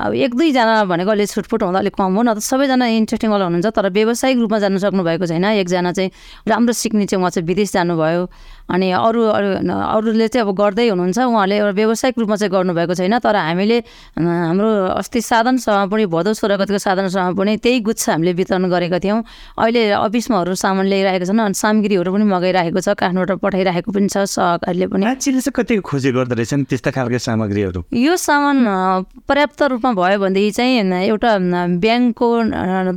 अब 0.00 0.12
एक 0.16 0.32
दुईजना 0.32 0.74
भनेको 0.88 1.10
अलिक 1.12 1.28
छुटपुट 1.28 1.60
हुँदा 1.60 1.78
अलिक 1.78 1.92
कम 1.92 2.16
हो 2.16 2.22
न 2.24 2.32
त 2.32 2.40
सबैजना 2.40 2.86
इन्ट्रेस्टिङवाला 3.04 3.44
हुनुहुन्छ 3.52 3.68
तर 3.68 3.92
व्यावसायिक 3.92 4.38
रूपमा 4.48 4.58
जानु 4.64 4.78
सक्नु 4.80 5.02
भएको 5.04 5.26
छैन। 5.28 5.44
एकजना 5.60 5.92
चाहिँ 5.92 6.10
राम्रो 6.48 6.72
सिक्ने 6.72 7.04
चाहिँ 7.04 7.20
उहाँ 7.20 7.30
चाहिँ 7.30 7.44
विदेश 7.44 7.72
जानुभयो। 7.76 8.22
अनि 8.68 8.90
अरू 8.92 9.22
अरू 9.32 9.48
अरूले 9.68 10.28
चाहिँ 10.28 10.46
अब 10.46 10.54
गर्दै 10.60 10.88
हुनुहुन्छ 10.88 11.18
उहाँले 11.18 11.56
एउटा 11.56 11.72
व्यावसायिक 11.78 12.18
रूपमा 12.18 12.36
चाहिँ 12.36 12.52
गर्नुभएको 12.52 12.94
छैन 12.94 13.18
तर 13.24 13.36
हामीले 13.36 13.78
हाम्रो 14.18 14.68
अस्ति 15.00 15.20
साधन 15.20 15.56
सभा 15.56 15.84
पनि 15.88 16.04
भदौ 16.06 16.32
सोह्र 16.36 16.56
गतिको 16.60 16.78
साधन 16.78 17.08
सभा 17.08 17.32
पनि 17.32 17.56
त्यही 17.64 17.80
गुच्छ 17.80 18.08
हामीले 18.10 18.32
वितरण 18.32 18.68
गरेका 18.68 18.98
थियौँ। 18.98 19.22
अहिले 19.56 19.82
अफिसमाहरू 20.04 20.54
सामान 20.54 20.86
ल्याइरहेको 20.86 21.26
छन् 21.26 21.40
अनि 21.40 21.54
सामग्रीहरू 21.54 22.12
पनि 22.12 22.24
मगाइरहेको 22.28 22.80
छ 22.80 22.88
काठमाडौँ 22.98 23.38
पठाइरहेको 23.40 23.90
पनि 23.92 24.08
छ 24.12 24.28
सहकारीले 24.28 24.86
पनि। 24.92 25.02
कति 25.48 25.76
खोजी 25.80 26.10
गर्दो 26.12 26.34
रहेछन् 26.36 26.64
त्यस्ता 26.68 26.90
खालको 26.92 27.18
सामग्रीहरू? 27.18 27.80
यो 27.88 28.16
सामान 28.16 28.58
पर्याप्त 29.28 29.62
रूपमा 29.72 29.92
भयो 29.96 30.18
भनेदेखि 30.20 30.50
चाहिँ 30.54 31.08
एउटा 31.08 31.30
ब्याङ्कको 31.80 32.28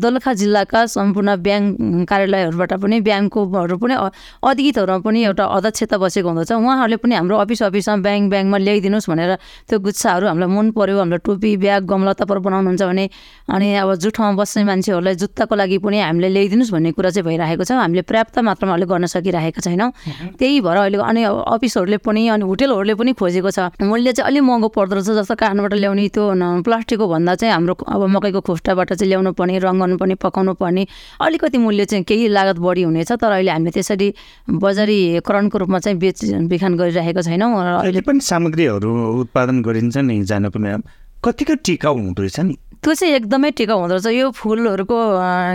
दोलखा 0.03 0.31
जिल्लाका 0.41 0.79
सम्पूर्ण 0.95 1.29
ब्याङ्क 1.47 2.05
कार्यालयहरूबाट 2.11 2.73
पनि 2.83 2.99
ब्याङ्ककोहरू 3.07 3.75
पनि 3.77 3.95
अधिकृतहरूमा 3.95 4.99
पनि 5.05 5.19
एउटा 5.31 5.45
अध्यक्षता 5.61 5.97
बसेको 6.01 6.29
हुँदछ 6.29 6.51
उहाँहरूले 6.51 6.97
पनि 6.97 7.13
हाम्रो 7.15 7.37
अफिस 7.45 7.61
अफिसमा 7.69 7.95
ब्याङ्क 8.01 8.25
ब्याङ्कमा 8.33 8.57
ल्याइदिनुहोस् 8.65 9.09
भनेर 9.11 9.31
त्यो 9.69 9.77
गुच्छाहरू 9.85 10.25
हामीलाई 10.27 10.49
मन 10.49 10.67
पऱ्यो 10.73 10.97
हाम्रो 10.97 11.17
टोपी 11.21 11.49
ब्याग 11.61 11.81
गमला 11.85 12.13
तपर 12.17 12.37
बनाउनुहुन्छ 12.41 12.81
भने 12.81 13.05
अनि 13.53 13.67
अब 13.83 13.89
जुठाउमा 14.01 14.33
बस्ने 14.41 14.63
मान्छेहरूलाई 14.65 15.15
जुत्ताको 15.21 15.53
लागि 15.55 15.77
पनि 15.85 15.97
हामीले 16.01 16.29
ल्याइदिनुहोस् 16.33 16.71
भन्ने 16.73 16.91
कुरा 16.97 17.09
चाहिँ 17.13 17.25
भइरहेको 17.29 17.63
छ। 17.63 17.71
हामीले 17.77 18.01
पर्याप्त 18.09 18.39
मात्रामा 18.41 18.73
अहिले 18.73 18.85
गर्न 18.89 19.05
सकिरहेका 19.05 19.61
छैनौँ। 19.61 19.91
त्यही 20.39 20.59
भएर 20.65 20.77
अहिले 20.81 20.97
अनि 20.97 21.21
अफिसहरूले 21.29 21.97
पनि 22.01 22.21
अनि 22.33 22.43
होटेलहरूले 22.49 22.93
पनि 22.95 23.11
खोजेको 23.13 23.49
छ। 23.51 23.59
मूल्य 23.83 24.11
चाहिँ 24.17 24.27
अलिक 24.31 24.43
महँगो 24.43 24.67
पर्दो 24.71 24.95
रहेछ 24.95 25.09
जस्तो 25.19 25.35
काठबाट 25.35 25.73
ल्याउने 25.77 26.07
त्यो 26.09 26.23
प्लास्टिकको 26.65 27.05
भन्दा 27.07 27.35
चाहिँ 27.35 27.53
हाम्रो 27.53 27.73
अब 27.75 28.01
मकैको 28.15 28.41
खोस्टाबाट 28.41 28.93
चाहिँ 28.97 29.09
ल्याउनु 29.11 29.31
पर्ने 29.35 29.59
रङ्गाउनु 29.59 29.95
पर्ने 29.99 30.15
पकाउनु 30.15 30.53
पर्ने 30.55 30.83
अलिकति 31.21 31.57
मूल्य 31.57 31.85
चाहिँ 31.85 32.03
केही 32.07 32.27
लागत 32.31 32.57
बढी 32.63 32.83
हुनेछ। 32.87 33.11
तर 33.11 33.31
अहिले 33.31 33.51
हामीले 33.51 33.71
त्यसरी 33.71 34.07
बजारीकरण 34.47 35.49
को 35.51 35.57
रूपमा 35.59 35.79
चाहिँ 35.79 35.97
बेच 35.99 36.19
बिखान 36.47 36.71
गरिरहेको 36.79 37.21
छैनौँ 37.21 37.51
र 37.51 37.67
अहिले 37.83 38.01
पनि 38.01 38.19
सामग्रीहरू 38.23 38.89
उत्पादन 39.21 39.61
गरिन्छ 39.61 39.97
नि 40.07 40.23
जान 40.23 40.49
पनि। 40.49 40.79
कतिको 41.25 41.55
टिकाउ 41.67 41.95
हुँदो 41.99 42.21
रहेछ 42.23 42.39
नि? 42.39 42.55
त्यो 42.81 42.93
चाहिँ 42.97 43.13
एकदमै 43.13 43.49
टिकाउ 43.61 43.77
हुँदो 43.79 43.95
रहेछ। 44.01 44.09
यो 44.09 44.29
फुलहरूको 44.33 44.97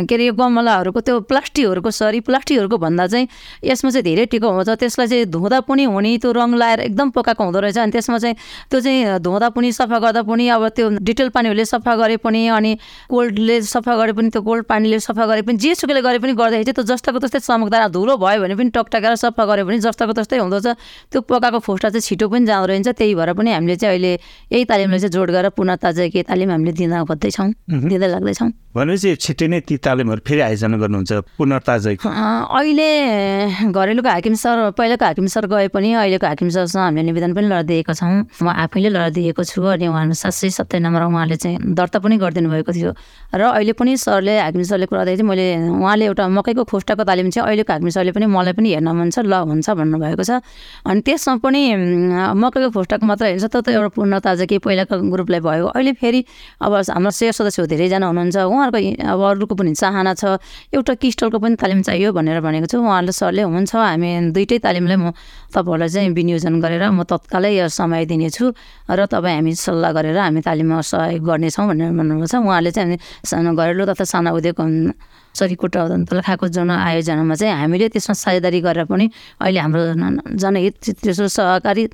के 0.06 0.14
अरे 0.14 0.24
यो 0.26 0.32
गमलाहरूको 0.38 1.00
त्यो 1.02 1.14
प्लास्टिकहरूको 1.26 1.90
सरी 1.90 2.20
प्लास्टिकहरूको 2.22 2.78
भन्दा 2.78 3.06
चाहिँ 3.10 3.26
यसमा 3.66 3.90
चाहिँ 3.90 4.04
धेरै 4.06 4.24
टिकाउ 4.30 4.50
हुन्छ 4.54 4.70
त्यसलाई 4.78 5.06
चाहिँ 5.10 5.26
धुँदा 5.34 5.58
पनि 5.66 5.84
हुने 5.90 6.22
त्यो 6.22 6.30
रङ 6.30 6.54
लाएर 6.54 6.80
एकदम 6.86 7.10
पकाएको 7.10 7.42
हुँदो 7.42 7.60
रहेछ। 7.66 7.78
अनि 7.82 7.92
त्यसमा 7.98 8.18
चाहिँ 8.22 8.36
त्यो 8.70 8.78
चाहिँ 8.78 9.18
धुँदा 9.26 9.48
पनि 9.58 9.72
सफा 9.74 9.98
गर्दा 9.98 10.22
पनि 10.22 10.48
अब 10.54 10.68
त्यो 10.70 10.86
डिटेल 11.02 11.28
पानीहरूले 11.34 11.64
सफा 11.66 11.94
गरे 11.98 12.16
पनि 12.22 12.46
अनि 12.46 12.72
कोल्डले 13.10 13.60
सफा 13.74 13.96
गरे 13.98 14.12
पनि 14.14 14.30
त्यो 14.30 14.42
कोल्ड 14.46 14.64
पानीले 14.70 14.98
सफा 15.02 15.26
गरे 15.26 15.42
पनि 15.42 15.58
जे 15.58 15.74
सुकेले 15.82 16.02
गरे 16.06 16.18
पनि 16.22 16.32
गर्दाखेरि 16.38 16.62
चाहिँ 16.62 16.78
त्यो 16.78 16.84
जस्ताको 16.94 17.18
त्यस्तै 17.26 17.42
चमकदार 17.42 17.90
धुलो 17.90 18.16
भयो 18.22 18.38
भने 18.38 18.54
पनि 18.54 18.70
टकटकाएर 18.70 19.18
सफा 19.18 19.42
गऱ्यो 19.50 19.66
भने 19.66 19.82
जस्ताको 19.82 20.12
त्यस्तै 20.14 20.38
हुँदो 20.46 20.62
रहेछ। 20.62 20.78
त्यो 21.10 21.20
पकाएको 21.26 21.58
फोस्टा 21.58 21.90
चाहिँ 21.90 22.06
छिटो 22.06 22.30
पनि 22.30 22.46
जाँदो 22.46 22.66
रहेछ 22.70 22.88
त्यही 22.94 23.14
भएर 23.18 23.34
पनि 23.34 23.50
हामीले 23.50 23.76
चाहिँ 23.82 23.98
अहिले 23.98 24.14
यही 24.54 24.64
तालिमलाई 24.70 24.98
चाहिँ 25.02 25.10
जोड 25.10 25.30
गरेर 25.34 25.50
पुनः 25.58 25.74
ताजा 25.82 26.06
के 26.14 26.22
तालिम 26.22 26.50
हामीले 26.54 26.72
दिँदा 26.78 27.15
खोज्दैछौँ 27.16 27.48
दिँदै 27.88 28.08
लाग्दैछौँ। 28.12 28.50
भनेपछि 28.76 29.16
छिट्टै 29.16 29.46
नै 29.48 29.60
ती 29.64 29.76
तालिमहरू 29.80 30.20
फेरि 30.20 30.40
आयोजना 30.52 30.76
गर्नुहुन्छ 30.76 31.12
पुनर्ताजै। 31.40 31.96
अहिले 31.96 32.88
घरेलुको 33.72 34.08
हाकिम 34.12 34.34
सर 34.36 34.76
पहिलाको 34.76 35.04
हाकिम 35.08 35.26
सर 35.32 35.44
गए 35.48 35.68
पनि 35.72 35.96
अहिलेको 35.96 36.26
हाकिम 36.28 36.48
सरसँग 36.52 36.84
हामीले 36.84 37.02
निवेदन 37.08 37.32
पनि 37.32 37.48
लडिदिएका 37.48 37.92
छौँ। 37.96 38.28
म 38.44 38.46
आफैले 38.52 38.92
लडिदिएको 38.92 39.42
छु 39.48 39.64
अनि 39.64 39.86
उहाँ 39.88 40.12
सात 40.12 40.32
सय 40.36 40.50
सत्तरी 40.60 40.84
नम्बर 40.84 41.02
उहाँले 41.08 41.36
चाहिँ 41.40 41.56
दर्ता 41.72 41.98
पनि 42.04 42.20
गरिदिनु 42.20 42.52
भएको 42.52 42.72
थियो। 42.76 42.92
र 43.32 43.42
अहिले 43.56 43.72
पनि 43.72 43.96
सरले 43.96 44.34
हाकिम 44.44 44.62
सरले 44.68 44.86
कुरा 44.92 45.04
चाहिँ 45.08 45.24
मैले 45.24 45.72
उहाँले 45.72 46.04
एउटा 46.12 46.28
मकैको 46.28 46.64
खोस्टाको 46.68 47.02
तालिम 47.08 47.32
चाहिँ 47.32 47.48
अहिलेको 47.48 47.72
हाकिम 47.72 47.88
सरले 47.96 48.12
पनि 48.12 48.26
मलाई 48.28 48.52
पनि 48.52 48.68
हेर्न 48.76 48.88
मन 48.92 49.08
छ 49.08 49.24
ल 49.24 49.40
हुन्छ 49.40 49.72
भन्नुभएको 49.72 50.20
छ। 50.20 50.44
अनि 50.84 51.00
त्यसमा 51.00 51.40
पनि 51.40 51.62
मकैको 52.36 52.68
खोस्टाको 52.76 53.04
मात्र 53.08 53.24
हेर्छ 53.32 53.48
त 53.48 53.72
एउटा 53.72 53.88
पूर्ण 53.96 54.20
ताजा 54.20 54.44
केही 54.44 54.60
पहिलाको 54.60 55.00
ग्रुपलाई 55.00 55.40
भयो। 55.40 55.66
अहिले 55.72 55.92
फेरि 55.96 56.20
अब 56.60 56.72
हाम्रो 56.92 57.05
सेयर 57.10 57.32
सदस्यहरू 57.32 57.68
धेरैजना 57.68 58.06
हुनुहुन्छ। 58.06 58.36
उहाँहरूको 58.36 58.80
अब 59.04 59.20
अरूको 59.20 59.54
पनि 59.54 59.72
चाहना 59.74 60.12
छ। 60.14 60.40
एउटा 60.72 60.92
क्रिस्टलको 60.96 61.38
पनि 61.38 61.54
तालिम 61.56 61.80
चाहियो 61.86 62.12
भनेर 62.12 62.40
भनेको 62.40 62.66
छु। 62.66 62.78
उहाँहरूले 62.80 63.12
सरले 63.12 63.42
हुन्छ 63.46 63.72
हामी 63.74 64.10
दुइटै 64.32 64.58
तालिमलाई 64.64 64.96
म 64.96 65.12
तपाईँहरूलाई 65.54 65.88
चाहिँ 65.88 66.10
विनियोजन 66.12 66.54
गरेर 66.60 66.84
म 66.90 67.02
तत्कालै 67.04 67.68
समय 67.68 68.04
दिनेछु 68.10 68.44
र 68.90 69.00
तपाईँ 69.06 69.36
हामी 69.42 69.52
सल्लाह 69.54 69.90
गरेर 69.92 70.18
हामी 70.18 70.40
तालिममा 70.40 70.80
सहयोग 70.80 71.22
गर्नेछौँ 71.26 71.66
भनेर 71.68 71.90
भन्नुभएको 71.92 72.26
छ। 72.26 72.34
उहाँले 72.40 72.70
चाहिँ 72.70 72.98
सानो 73.24 73.50
घरेलु 73.54 73.84
तथा 73.90 74.04
साना 74.04 74.30
उद्योग 74.36 74.58
सरीकोट 75.36 75.76
खाएको 76.24 76.48
जुन 76.48 76.70
आयोजनामा 76.72 77.34
चाहिँ 77.36 77.54
हामीले 77.60 77.88
त्यसमा 77.92 78.14
साझेदारी 78.16 78.60
गरेर 78.64 78.84
पनि 78.88 79.04
अहिले 79.36 79.60
हाम्रो 79.60 79.82
जनहित 80.32 80.74
तेस्रो 81.04 81.28
सहकारी 81.28 81.84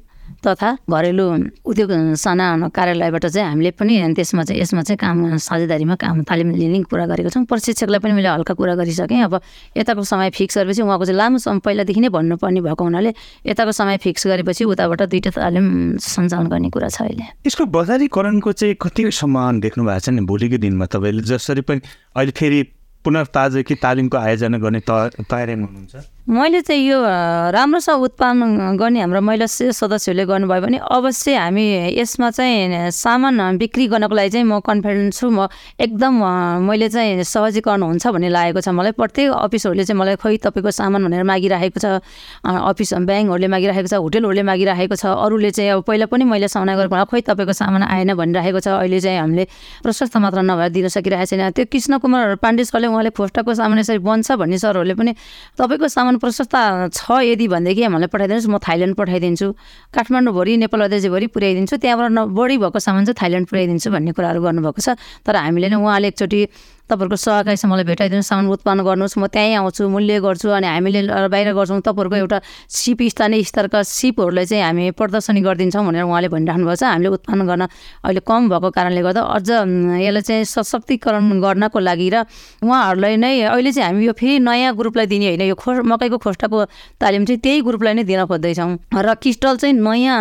तथा 0.43 0.71
घरेलु 0.91 1.27
उद्योग 1.65 1.91
साना 2.19 2.69
कार्यालयबाट 2.75 3.27
चाहिँ 3.27 3.49
हामीले 3.49 3.71
पनि 3.79 3.95
त्यसमा 4.15 4.43
चाहिँ 4.43 4.61
यसमा 4.61 4.83
चाहिँ 4.83 4.99
काम 4.99 5.37
साझेदारीमा 5.39 5.95
काम 5.95 6.23
तालिम 6.27 6.51
लिने 6.51 6.83
कुरा 6.91 7.07
गरेको 7.07 7.31
छौँ। 7.31 7.45
प्रशिक्षकलाई 7.47 8.01
पनि 8.03 8.13
मैले 8.13 8.29
हल्का 8.29 8.55
कुरा 8.55 8.75
गरिसकेँ। 8.75 9.23
अब 9.23 9.41
यताको 9.79 10.03
समय 10.03 10.31
फिक्स 10.35 10.59
गरेपछि 10.59 10.83
उहाँको 10.83 11.05
चाहिँ 11.05 11.19
लामो 11.19 11.39
समय 11.39 11.61
पहिलादेखि 11.63 12.01
नै 12.01 12.09
भन्नुपर्ने 12.11 12.61
भएको 12.61 12.85
हुनाले 12.85 13.15
यताको 13.47 13.73
समय 13.73 13.97
फिक्स 14.03 14.27
गरेपछि 14.27 14.65
उताबाट 14.67 15.03
दुइटा 15.15 15.31
तालिम 15.31 15.97
सञ्चालन 16.03 16.47
गर्ने 16.51 16.71
कुरा 16.75 16.89
छ 16.91 17.03
अहिले। 17.07 17.25
यसको 17.47 17.65
बजारीकरणको 17.71 18.53
चाहिँ 18.53 18.75
कतिसम्म 18.83 19.61
देख्नु 19.63 19.85
भएको 19.87 20.01
छ 20.01 20.09
नि 20.11 20.27
भोलिको 20.27 20.59
दिनमा? 20.59 20.87
तपाईँले 20.91 21.23
जसरी 21.23 21.61
पनि 21.63 21.81
अहिले 22.19 22.33
फेरि 22.35 22.61
पुनर्ताजा 23.05 23.63
कि 23.67 23.75
तालिमको 23.83 24.17
आयोजना 24.17 24.59
गर्ने 24.59 24.81
तयारीमा 24.87 25.67
हुनुहुन्छ? 25.67 25.95
मैले 26.23 26.61
चाहिँ 26.63 26.87
यो 26.87 26.99
राम्रोसँग 27.51 28.03
उत्पादन 28.03 28.79
गर्ने 28.79 29.01
हाम्रो 29.01 29.21
महिला 29.27 29.47
सदस्यहरूले 29.47 30.25
गर्नुभयो 30.31 30.61
भने 30.63 30.79
अवश्य 30.79 31.35
हामी 31.35 31.99
यसमा 31.99 32.31
चाहिँ 32.31 32.91
सामान 32.95 33.59
बिक्री 33.59 33.87
गर्नको 33.91 34.15
लागि 34.15 34.31
चाहिँ 34.31 34.47
म 34.47 34.61
कन्फिडेन्ट 34.63 35.15
छु। 35.19 35.27
म 35.35 35.51
एकदम 35.83 36.15
मैले 36.63 36.89
चाहिँ 36.95 37.27
सहजीकरण 37.27 37.83
हुन्छ 37.83 38.07
भन्ने 38.07 38.29
लागेको 38.31 38.61
छ 38.63 38.69
मलाई। 38.71 38.95
प्रत्येक 38.95 39.35
अफिसहरूले 39.35 39.85
चाहिँ 39.85 39.99
मलाई 39.99 40.17
खोइ 40.23 40.37
तपाईँको 40.47 40.71
सामान 40.71 41.11
भनेर 41.11 41.27
मागिराखेको 41.27 41.79
छ 41.83 41.87
अफिस 41.91 42.95
ब्याङ्कहरूले 43.03 43.49
मागिराखेको 43.51 43.89
छ 43.91 43.95
होटेलहरूले 43.99 44.43
मागिराखेको 44.47 44.95
छ 44.95 45.05
अरूले 45.27 45.51
चाहिँ 45.51 45.71
अब 45.75 45.83
पहिला 45.83 46.07
पनि 46.07 46.23
मैले 46.23 46.47
सामना 46.47 46.79
गरेको 46.79 47.05
खोइ 47.11 47.21
तपाईँको 47.35 47.53
सामान 47.53 47.83
आएन 47.83 48.15
भनिराखेको 48.15 48.61
छ 48.63 48.69
अहिले 48.79 49.01
चाहिँ 49.03 49.19
हामीले 49.19 49.45
प्रशस्त 49.83 50.17
मात्रा 50.23 50.43
नभएर 50.47 50.71
दिन 50.71 50.87
सकिरहेको 50.87 51.27
छैन। 51.35 51.51
त्यो 51.51 51.67
कृष्ण 51.67 51.99
कुमार 51.99 52.39
पाण्डे 52.39 52.63
सरले 52.71 52.87
उहाँले 52.87 53.11
खोस्टाको 53.11 53.51
सामान 53.59 53.79
यसरी 53.83 53.99
बन्छ 54.07 54.39
भन्ने 54.39 54.59
सरहरूले 54.63 54.95
पनि 54.95 55.13
तपाईँको 55.59 55.89
सामान 55.91 56.11
सामान 56.13 56.21
प्रशस्त 56.21 56.93
छ 56.93 57.25
यदि 57.25 57.49
भनेदेखि 57.49 57.83
हामीलाई 57.89 58.11
पठाइदिनुहोस् 58.13 58.49
म 58.53 58.59
थाइल्यान्ड 58.61 58.97
पठाइदिन्छु। 59.01 59.49
काठमाडौँभरि 59.97 60.53
नेपाल 60.61 60.81
अध्यक्षभरि 60.85 61.27
पुर्याइदिन्छु। 61.33 61.77
त्यहाँबाट 61.81 62.11
न 62.13 62.19
बढी 62.37 62.57
भएको 62.61 62.79
सामान 62.79 63.05
चाहिँ 63.09 63.17
थाइल्यान्ड 63.17 63.47
पुर्याइदिन्छु 63.49 63.89
भन्ने 63.89 64.13
कुराहरू 64.13 64.41
गर्नुभएको 64.45 64.81
छ। 64.85 64.89
तर 65.25 65.37
हामीले 65.37 65.69
नै 65.73 65.79
उहाँले 65.81 66.09
एकचोटि 66.13 66.41
तपाईँहरूको 66.91 67.17
सहकारीसँग 67.17 67.71
मलाई 67.73 67.85
भेटाइदिनु 67.85 68.23
सामान 68.23 68.47
उत्पन्न 68.53 68.81
गर्नुहोस् 68.85 69.19
म 69.19 69.27
त्यहीँ 69.27 69.55
आउँछु 69.59 69.89
मूल्य 69.89 70.21
गर्छु 70.21 70.49
अनि 70.51 70.67
हामीले 70.67 71.01
बाहिर 71.31 71.49
गर्छौँ। 71.55 71.81
तपाईँहरूको 71.81 72.17
एउटा 72.17 72.39
सिप 72.69 73.01
स्थानीय 73.13 73.43
स्तरका 73.43 73.81
सिपहरूलाई 73.83 74.45
चाहिँ 74.45 74.65
हामी 74.65 74.91
प्रदर्शनी 74.93 75.41
गरिदिन्छौँ 75.41 75.85
भनेर 75.87 76.05
उहाँले 76.05 76.29
भनिराख्नु 76.29 76.65
भएको 76.69 76.77
छ। 76.77 76.85
हामीले 76.85 77.09
उत्पन्न 77.17 77.43
गर्न 77.49 77.63
अहिले 78.05 78.21
कम 78.21 78.41
भएको 78.53 78.69
कारणले 78.77 79.03
गर्दा 79.03 79.23
अझ 79.25 79.49
यसलाई 80.05 80.23
चाहिँ 80.23 80.45
सशक्तिकरण 80.45 81.41
गर्नको 81.41 81.79
लागि 81.81 82.09
र 82.13 82.17
उहाँहरूलाई 82.61 83.17
नै 83.17 83.33
अहिले 83.49 83.73
चाहिँ 83.73 83.89
हामी 83.89 84.07
यो 84.07 84.13
फेरि 84.13 84.39
नयाँ 84.43 84.77
ग्रुपलाई 84.77 85.07
दिने 85.07 85.27
होइन 85.33 85.43
यो 85.49 85.57
खो 85.57 85.71
मकैको 85.81 86.19
खोस्टाको 86.19 86.59
तालिम 87.01 87.25
चाहिँ 87.25 87.41
त्यही 87.41 87.61
ग्रुपलाई 87.65 87.95
नै 87.95 88.05
दिन 88.05 88.27
खोज्दैछौँ। 88.29 88.71
र 88.93 89.09
क्रिस्टल 89.17 89.57
चाहिँ 89.57 89.75
नयाँ 89.81 90.21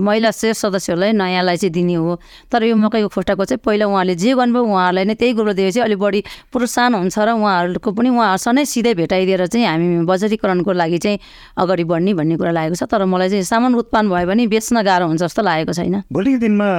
महिला 0.00 0.30
शेष 0.32 0.56
सदस्यहरूलाई 0.64 1.12
नयाँलाई 1.12 1.56
चाहिँ 1.60 1.72
दिने 1.72 1.94
हो। 2.00 2.16
तर 2.48 2.64
यो 2.64 2.76
मकैको 2.76 3.08
खोस्टाको 3.12 3.44
चाहिँ 3.44 3.60
पहिला 3.60 3.86
उहाँले 3.86 4.14
जे 4.16 4.32
गर्नुभयो 4.32 4.64
उहाँहरूलाई 4.64 5.04
नै 5.04 5.14
त्यही 5.14 5.32
ग्रुपलाई 5.34 5.54
दिएपछि 5.54 5.80
अलिक 5.90 5.98
बढी 5.98 6.20
प्रोत्साहन 6.54 6.94
हुन्छ 6.94 7.18
र 7.18 7.34
उहाँहरूको 7.34 7.90
पनि 7.90 8.08
उहाँहरूसँगै 8.14 8.64
सिधै 8.64 8.94
भेटाइदिएर 8.94 9.46
चाहिँ 9.50 9.66
हामी 9.66 10.06
बजारीकरणको 10.06 10.72
लागि 10.72 10.98
चाहिँ 11.02 11.18
अगाडि 11.58 11.84
बढ्ने 11.84 12.14
भन्ने 12.14 12.36
कुरा 12.38 12.52
लागेको 12.54 12.78
छ। 12.78 12.86
तर 12.86 13.04
मलाई 13.04 13.28
चाहिँ 13.34 13.44
सामान 13.44 13.74
उत्पादन 13.74 14.06
भयो 14.08 14.26
भने 14.30 14.46
बेच्न 14.46 14.82
गाह्रो 14.86 15.06
हुन्छ 15.10 15.22
जस्तो 15.26 15.42
लागेको 15.42 15.72
छैन। 15.74 16.06
भोलिको 16.06 16.38
दिनमा 16.38 16.70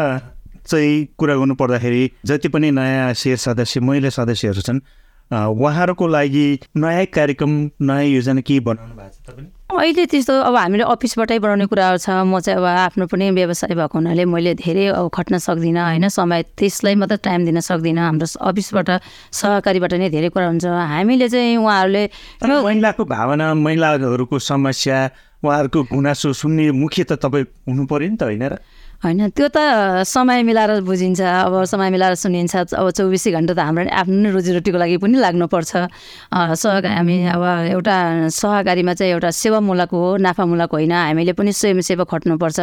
चाहिँ 0.64 1.18
कुरा 1.18 1.36
गर्नु 1.36 1.56
पर्दाखेरि 1.60 2.04
जति 2.26 2.48
पनि 2.48 2.72
नयाँ 2.72 3.14
सेयर 3.14 3.38
सदस्य 3.38 3.80
महिला 3.82 4.10
सदस्यहरू 4.10 4.62
छन् 4.62 4.80
उहाँहरूको 5.32 6.08
लागि 6.08 6.46
नयाँ 6.78 7.06
कार्यक्रम 7.12 7.52
नयाँ 7.82 8.04
योजना 8.04 8.42
के 8.42 8.60
बनाउनु 8.60 8.96
भएको 8.96 9.10
छ 9.10 9.20
तपाईँले? 9.28 9.50
अहिले 9.72 10.06
त्यस्तो 10.12 10.34
अब 10.44 10.56
हामीले 10.56 10.84
अफिसबाटै 10.84 11.38
बनाउने 11.40 11.66
कुराहरू 11.72 11.98
छ। 12.04 12.10
म 12.28 12.40
चाहिँ 12.44 12.60
अब 12.60 12.66
आफ्नो 12.92 13.08
पनि 13.08 13.32
व्यवसाय 13.32 13.72
भएको 13.72 13.96
हुनाले 13.98 14.24
मैले 14.28 14.54
धेरै 14.60 14.86
अब 15.00 15.08
खट्न 15.08 15.38
सक्दिनँ 15.40 15.80
होइन? 15.80 16.08
समय 16.12 16.42
त्यसलाई 16.60 16.96
मात्रै 17.00 17.18
टाइम 17.24 17.42
दिन 17.48 17.60
सक्दिनँ। 17.64 18.04
हाम्रो 18.04 18.28
अफिसबाट 18.42 18.90
सहकारीबाट 19.32 19.94
नै 19.96 20.10
धेरै 20.12 20.30
कुरा 20.36 20.48
हुन्छ। 20.52 20.66
हामीले 20.68 21.28
चाहिँ 21.32 21.56
उहाँहरूले 21.56 22.04
महिलाको 22.44 23.04
भावना 23.06 23.54
महिलाहरूको 23.56 24.36
समस्या 24.40 24.98
उहाँहरूको 25.40 25.80
गुनासो 25.88 26.34
सुन्ने 26.36 26.72
मुख्य 26.76 27.04
त 27.08 27.12
तपाईँ 27.24 27.46
हुनु 27.66 27.84
पऱ्यो 27.88 28.10
नि 28.12 28.18
त 28.20 28.24
होइन 28.28 28.44
र? 28.52 28.54
होइन 29.02 29.30
त्यो 29.34 29.48
त 29.50 29.58
समय 30.06 30.44
मिलाएर 30.46 30.86
बुझिन्छ 30.86 31.22
अब 31.22 31.54
समय 31.66 31.90
मिलाएर 31.90 32.16
सुनिन्छ 32.22 32.78
अब 32.78 32.90
चौबिसै 32.94 33.32
घन्टा 33.34 33.54
त 33.58 33.60
हाम्रो 33.66 33.90
आफ्नो 33.90 34.14
नै 34.14 34.30
रोजीरोटीको 34.30 34.78
लागि 34.78 34.98
पनि 35.02 35.18
लाग्नुपर्छ। 35.18 35.72
सहकारी 36.30 36.94
हामी 37.02 37.16
अब 37.34 37.44
एउटा 37.74 37.96
सहकारीमा 38.30 38.94
चाहिँ 38.94 39.12
एउटा 39.18 39.30
सेवामूलक 39.34 39.90
हो 39.90 40.22
नाफामूलक 40.22 40.70
होइन 40.70 40.94
हामीले 40.94 41.34
पनि 41.34 41.50
स्वयंसेवा 41.50 42.06
खट्नुपर्छ 42.06 42.60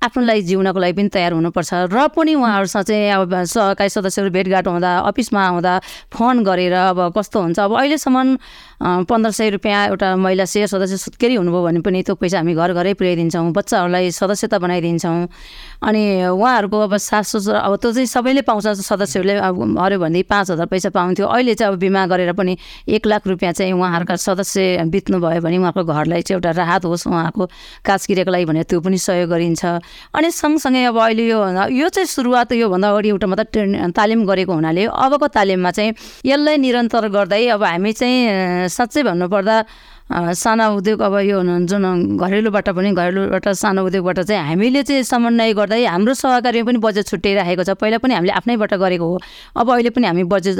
आफ्नो 0.00 0.22
लागि 0.24 0.42
जिउनको 0.48 0.80
लागि 0.80 0.94
पनि 0.96 1.08
तयार 1.12 1.32
हुनुपर्छ 1.36 1.70
र 1.92 2.08
पनि 2.16 2.32
उहाँहरूसँग 2.40 2.84
चाहिँ 2.88 3.12
अब 3.12 3.44
सहकारी 3.52 3.90
सदस्यहरू 3.92 4.30
भेटघाट 4.32 4.66
हुँदा 4.72 4.90
अफिसमा 5.12 5.40
आउँदा 5.44 5.72
फोन 6.08 6.40
गरेर 6.40 6.72
अब 6.88 7.12
कस्तो 7.12 7.38
हुन्छ 7.52 7.58
अब 7.60 7.76
अहिलेसम्म 7.76 9.04
पन्ध्र 9.04 9.30
सय 9.30 9.50
रुपियाँ 9.60 9.86
एउटा 9.92 10.08
महिला 10.16 10.44
सेयर 10.48 10.66
सदस्य 10.72 10.96
सुत्केरी 10.96 11.34
हुनुभयो 11.36 11.62
भने 11.62 11.80
पनि 11.84 12.02
त्यो 12.02 12.14
पैसा 12.16 12.40
हामी 12.40 12.54
घर 12.56 12.72
घरै 12.72 12.92
पुर्याइदिन्छौँ 12.96 13.52
बच्चाहरूलाई 13.52 14.10
सदस्यता 14.10 14.58
बनाइदिन्छौँ। 14.58 15.28
अनि 15.82 16.02
उहाँहरूको 16.30 16.78
अब 16.78 16.96
सास 16.96 17.28
ससुर 17.36 17.54
अब 17.54 17.76
त्यो 17.82 17.92
चाहिँ 17.92 18.06
सबैले 18.06 18.42
पाउँछ 18.46 18.66
सदस्यहरूले 18.86 19.34
अब 19.42 19.58
मऱ्यो 19.74 19.98
भनेदेखि 19.98 20.28
पाँच 20.30 20.50
हजार 20.50 20.66
पैसा 20.66 20.90
पाउँथ्यो। 20.94 21.26
अहिले 21.26 21.54
चाहिँ 21.54 21.72
अब 21.72 21.78
बिमा 21.78 22.06
गरेर 22.06 22.32
पनि 22.38 22.56
एक 22.86 23.06
लाख 23.06 23.26
रुपियाँ 23.26 23.52
चाहिँ 23.52 23.72
उहाँहरूका 23.72 24.16
सदस्य 24.16 24.86
बित्नु 24.86 25.18
भयो 25.18 25.40
भने 25.42 25.58
उहाँको 25.58 25.82
घरलाई 25.84 26.22
चाहिँ 26.22 26.36
एउटा 26.38 26.50
राहत 26.54 26.84
होस् 26.86 27.06
उहाँको 27.06 27.46
काजकिरेको 27.82 28.30
लागि 28.30 28.44
भनेर 28.46 28.64
त्यो 28.70 28.80
पनि 28.80 28.98
सहयोग 28.98 29.30
गरिन्छ। 29.30 29.64
अनि 30.14 30.30
सँगसँगै 30.30 30.84
अब 30.86 30.98
अहिले 31.02 31.26
यो 31.26 31.38
यो 31.74 31.88
चाहिँ 31.88 32.06
सुरुवात 32.06 32.52
योभन्दा 32.52 32.88
अगाडि 32.88 33.08
एउटा 33.08 33.26
मात्रै 33.26 33.90
तालिम 33.90 34.20
गरेको 34.26 34.52
हुनाले 34.54 34.84
अबको 34.86 35.26
तालिममा 35.34 35.70
चाहिँ 35.70 35.92
यसलाई 36.24 36.56
निरन्तर 36.62 37.08
गर्दै 37.10 37.46
अब 37.58 37.62
हामी 37.64 37.92
चाहिँ 37.92 38.68
साँच्चै 38.70 39.02
भन्नुपर्दा 39.02 39.56
साना 40.10 40.68
उद्योग 40.76 41.00
अब 41.02 41.14
यो 41.24 41.42
जुन 41.66 42.16
घरेलुबाट 42.18 42.68
पनि 42.68 42.90
घरेलुबाट 42.92 43.48
सानो 43.48 43.86
उद्योगबाट 43.86 44.18
चाहिँ 44.20 44.42
हामीले 44.48 44.82
चाहिँ 44.82 45.02
समन्वय 45.02 45.52
गर्दै 45.54 45.84
हाम्रो 45.86 46.14
सहकारीमा 46.14 46.66
पनि 46.66 46.78
बजेट 46.78 47.06
छुट्याइराखेको 47.06 47.62
छ। 47.64 47.70
पहिला 47.80 47.98
पनि 48.02 48.14
हामीले 48.14 48.32
आफ्नैबाट 48.32 48.74
गरेको 48.74 49.06
हो। 49.06 49.18
अब 49.56 49.70
अहिले 49.70 49.90
पनि 49.90 50.06
हामी 50.06 50.24
बजेट 50.28 50.56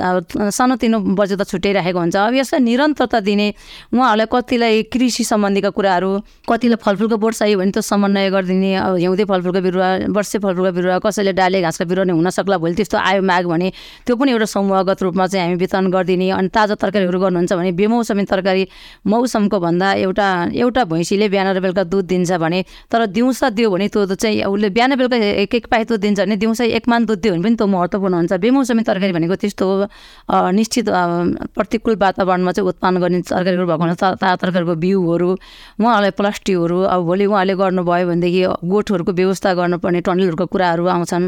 सानोतिनो 0.56 0.99
बजेट 1.18 1.40
त 1.40 1.44
छुट्याइराखेको 1.49 1.99
हुन्छ। 2.00 2.16
अब 2.16 2.34
यसलाई 2.34 2.61
निरन्तरता 2.62 3.20
दिने 3.20 3.49
उहाँहरूलाई 3.92 4.26
कतिलाई 4.32 4.82
कृषि 4.88 5.25
सम्बन्धीका 5.25 5.70
कुराहरू 5.76 6.11
कतिलाई 6.49 6.78
फलफुलको 6.80 7.16
बोट 7.20 7.34
चाहियो 7.34 7.58
भने 7.58 7.70
त्यो 7.76 7.82
समन्वय 7.82 8.30
गरिदिने 8.30 8.72
अब 8.76 8.96
हिउँदे 9.04 9.25
फलफुलको 9.28 9.61
बिरुवा 9.61 9.88
वर्षे 10.16 10.38
फलफुलको 10.38 10.72
बिरुवा 10.72 10.99
कसैले 11.04 11.32
डाले 11.37 11.61
घाँसको 11.61 11.84
बिरुवा 11.90 12.04
नै 12.08 12.14
हुनसक्ला 12.16 12.56
भोलि 12.56 12.75
त्यस्तो 12.80 12.99
आयो 12.99 13.22
माग 13.22 13.44
भने 13.52 13.68
त्यो 14.06 14.16
पनि 14.16 14.30
एउटा 14.32 14.46
समूहगत 14.49 15.02
रूपमा 15.02 15.26
चाहिँ 15.28 15.44
हामी 15.44 15.56
वितरण 15.61 15.90
गरिदिने 15.92 16.30
अनि 16.40 16.49
ताजा 16.49 16.75
तरकारीहरू 16.80 17.18
गर्नुहुन्छ 17.20 17.52
भने 17.52 17.72
बेमौसमी 17.76 18.25
तरकारी 18.32 18.64
मौसम 19.06 19.41
किसिमको 19.42 19.58
भन्दा 19.61 19.92
एउटा 20.06 20.28
एउटा 20.54 20.84
भैँसीले 20.84 21.28
बिहान 21.28 21.46
र 21.56 21.61
बेलुका 21.61 21.84
दुध 21.84 22.06
दिन्छ 22.06 22.32
भने 22.38 22.64
तर 22.90 23.06
दिउँसो 23.08 23.50
दियो 23.50 23.70
भने 23.70 23.88
त्यो 23.88 24.14
चाहिँ 24.14 24.44
उसले 24.44 24.70
बिहान 24.70 24.94
बेलुका 24.96 25.16
एक 25.42 25.54
एक 25.54 25.66
पाइ 25.66 25.84
दुध 25.84 26.00
दिन्छ 26.00 26.20
भने 26.20 26.37
दिउँसो 26.37 26.64
एकमान 26.78 27.04
दुध 27.06 27.18
दियो 27.18 27.34
भने 27.34 27.42
पनि 27.42 27.56
त्यो 27.56 27.66
महत्त्वपूर्ण 27.66 28.14
हुन्छ 28.14 28.32
बेमौसमी 28.38 28.82
तरकारी 28.82 29.12
भनेको 29.12 29.37
त्यस्तो 29.42 29.66
निश्चित 30.30 30.87
प्रतिकूल 31.54 31.94
वातावरणमा 31.99 32.52
चाहिँ 32.52 32.68
उत्पादन 32.68 32.96
गर्ने 33.02 33.20
तरकारीहरू 33.26 33.66
भएको 33.66 33.82
हुन्छ 33.82 33.99
ताजा 33.99 34.37
तरकारीको 34.38 34.75
बिउहरू 34.78 35.30
उहाँहरूलाई 35.82 36.11
प्लास्टिकहरू 36.14 36.78
अब 36.87 37.00
भोलि 37.02 37.26
उहाँले 37.26 37.54
गर्नुभयो 37.58 38.06
भनेदेखि 38.06 38.42
गोठहरूको 38.62 39.12
व्यवस्था 39.12 39.50
गर्नुपर्ने 39.58 40.00
टनलहरूको 40.06 40.46
कुराहरू 40.46 40.87
आउँछन्। 40.87 41.25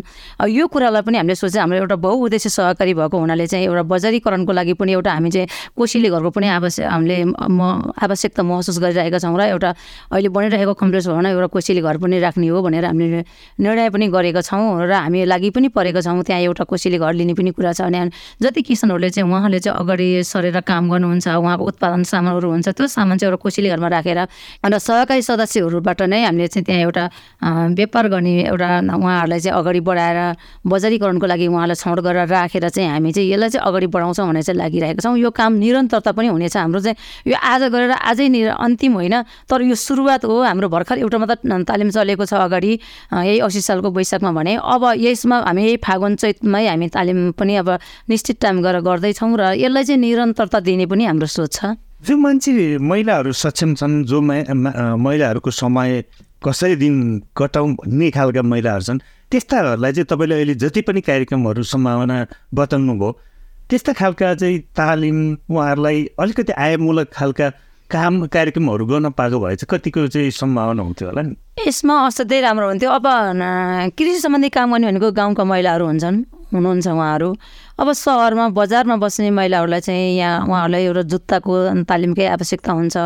यो 0.49 0.67
कुरालाई 0.71 1.03
पनि 1.03 1.17
हामीले 1.19 1.35
सोचे 1.35 1.59
हाम्रो 1.59 1.79
एउटा 1.79 1.97
बहुउद्देश्य 1.99 2.49
सहकारी 2.51 2.95
भएको 2.95 3.17
हुनाले 3.19 3.47
चाहिँ 3.47 3.67
एउटा 3.67 3.83
बजारीकरणको 3.83 4.53
लागि 4.53 4.73
पनि 4.79 4.93
एउटा 4.93 5.11
हामी 5.13 5.31
चाहिँ 5.35 5.49
कोसीले 5.77 6.09
घरको 6.11 6.31
पनि 6.31 6.49
आवश्यक 6.59 6.87
हामीले 6.87 7.19
म 7.25 7.61
आवश्यकता 7.95 8.43
महसुस 8.43 8.79
गरिरहेका 8.79 9.19
छौँ 9.19 9.37
र 9.39 9.43
एउटा 9.55 9.71
अहिले 10.13 10.29
बनिरहेको 10.29 10.75
कम्प्लेक्स 10.75 11.07
भवन 11.09 11.27
एउटा 11.27 11.47
कोसीले 11.55 11.81
घर 11.81 11.97
पनि 11.99 12.19
राख्ने 12.21 12.49
हो 12.49 12.63
भनेर 12.63 12.85
हामीले 12.85 13.21
निर्णय 13.61 13.89
पनि 13.91 14.07
गरेका 14.11 14.41
छौँ 14.43 14.87
र 14.87 14.93
हामी 14.93 15.25
लागि 15.25 15.51
पनि 15.51 15.69
परेका 15.71 16.01
छौँ। 16.01 16.23
त्यहाँ 16.23 16.43
एउटा 16.43 16.65
कोसीले 16.65 16.99
घर 16.99 17.13
लिने 17.15 17.35
पनि 17.35 17.51
कुरा 17.55 17.73
छ 17.73 17.81
अनि 17.87 18.11
जति 18.43 18.63
किसानहरूले 18.63 19.11
चाहिँ 19.11 19.31
उहाँले 19.31 19.59
चाहिँ 19.61 19.79
अगाडि 19.79 20.09
सरेर 20.25 20.61
काम 20.65 20.91
गर्नुहुन्छ 20.91 21.29
उहाँको 21.29 21.65
उत्पादन 21.65 22.03
सामानहरू 22.03 22.49
हुन्छ 22.51 22.69
त्यो 22.69 22.87
सामान 22.87 23.19
चाहिँ 23.19 23.31
एउटा 23.31 23.43
कोसीले 23.43 23.69
घरमा 23.71 23.89
राखेर 23.95 24.19
अन्त 24.65 24.75
सहकारी 24.75 25.23
सदस्यहरूबाट 25.23 26.03
नै 26.11 26.25
हामीले 26.25 26.49
चाहिँ 26.49 26.65
त्यहाँ 26.65 26.83
एउटा 26.83 27.05
व्यापार 27.75 28.05
गर्ने 28.09 28.33
एउटा 28.51 28.69
उहाँहरूलाई 28.95 29.41
चाहिँ 29.41 29.59
अगाडि 29.59 29.81
बढाएर 29.81 30.19
बजारीकरणको 30.67 31.27
लागि 31.27 31.47
उहाँलाई 31.47 31.77
छौड 31.77 31.99
गरेर 32.01 32.27
राखेर 32.29 32.69
चाहिँ 32.69 32.91
हामी 32.91 33.13
चाहिँ 33.13 33.31
यसलाई 33.33 33.49
चाहिँ 33.55 33.67
अगाडि 33.69 33.87
बढाउँछौँ 33.95 34.27
भनेर 34.29 34.43
चाहिँ 34.43 34.59
लागिरहेका 34.59 35.03
छौँ। 35.05 35.17
यो 35.19 35.31
काम 35.31 35.53
निरन्तरता 35.63 36.13
पनि 36.13 36.29
हुनेछ। 36.29 36.57
हाम्रो 36.57 36.81
चाहिँ 36.81 36.97
यो 37.27 37.37
आज 37.37 37.63
गरेर 37.85 37.93
आजै 37.93 38.27
अन्तिम 38.49 38.93
होइन। 38.97 39.15
तर 39.45 39.61
यो 39.63 39.77
सुरुवात 39.77 40.25
हो 40.25 40.43
हाम्रो 40.43 40.69
भर्खर 40.73 40.99
एउटा 41.05 41.19
मात्र 41.21 41.63
तालिम 41.69 41.91
चलेको 41.93 42.25
छ 42.25 42.41
अगाडि 42.41 42.73
यही 43.13 43.39
असी 43.45 43.61
सालको 43.61 43.93
वैशाखमा 43.93 44.33
भने। 44.33 44.57
अब 44.57 44.83
यसमा 44.97 45.37
हामी 45.45 45.63
यही 45.63 45.77
फागुन 45.85 46.17
चैतमै 46.17 46.65
हामी 46.67 46.89
तालिम 46.89 47.21
पनि 47.37 47.55
अब 47.61 47.69
निश्चित 48.09 48.41
टाइम 48.41 48.57
गरेर 48.65 48.81
गर्दैछौँ 48.81 49.31
र 49.37 49.43
यसलाई 49.61 49.85
चाहिँ 49.85 50.01
निरन्तरता 50.01 50.59
दिने 50.65 50.87
पनि 50.89 51.05
हाम्रो 51.05 51.29
सोच 51.29 51.53
छ। 51.53 51.77
जो 52.05 52.17
मान्छे 52.17 52.79
महिलाहरू 52.81 53.33
सक्षम 53.33 53.75
छन् 53.75 54.05
जो 54.05 54.21
महिलाहरूको 54.21 55.51
समय 55.53 56.05
कसरी 56.45 56.77
दिन 56.77 56.97
कटाउँ 57.33 57.69
भन्ने 57.75 58.11
खालका 58.11 58.43
महिलाहरू 58.45 58.85
छन् 58.85 58.99
त्यस्ताहरूलाई 59.33 59.93
चाहिँ 59.93 60.09
तपाईँले 60.13 60.35
अहिले 60.35 60.55
जति 60.61 60.81
पनि 60.85 61.01
कार्यक्रमहरू 61.01 61.63
सम्भावना 61.65 62.17
बताउनु 62.55 62.95
भयो 63.01 63.11
त्यस्ता 63.71 63.93
खालका 63.97 64.35
चाहिँ 64.37 64.59
तालिम 64.77 65.19
उहाँहरूलाई 65.49 65.99
अलिकति 66.21 66.53
आयमूलक 66.53 67.09
खालका 67.09 67.49
काम 67.95 68.27
कार्यक्रमहरू 68.27 68.85
गर्न 68.87 69.11
पाएको 69.15 69.39
भए 69.41 69.55
चाहिँ 69.57 69.71
कतिको 69.71 70.07
चाहिँ 70.11 70.31
सम्भावना 70.35 70.83
हुन्थ्यो 70.83 71.09
होला 71.09 71.23
नि? 71.23 71.35
यसमा 71.63 71.95
असाध्यै 72.07 72.41
राम्रो 72.43 72.67
हुन्थ्यो। 72.69 72.91
अब 72.91 73.07
कृषि 73.95 74.19
सम्बन्धी 74.21 74.49
काम 74.51 74.73
गर्ने 74.75 74.87
भनेको 74.91 75.11
गाउँका 75.15 75.45
महिलाहरू 75.47 75.85
हुन्छन् 75.87 76.19
हुनुहुन्छ 76.55 76.87
उहाँहरू। 76.91 77.31
अब 77.75 77.91
सहरमा 77.93 78.49
बजारमा 78.55 78.97
बस्ने 79.03 79.31
महिलाहरूलाई 79.35 79.81
चाहिँ 79.83 80.17
यहाँ 80.17 80.47
उहाँहरूलाई 80.47 80.85
एउटा 80.85 81.03
जुत्ताको 81.11 81.53
तालिमकै 81.91 82.27
आवश्यकता 82.39 82.71
हुन्छ। 82.71 82.97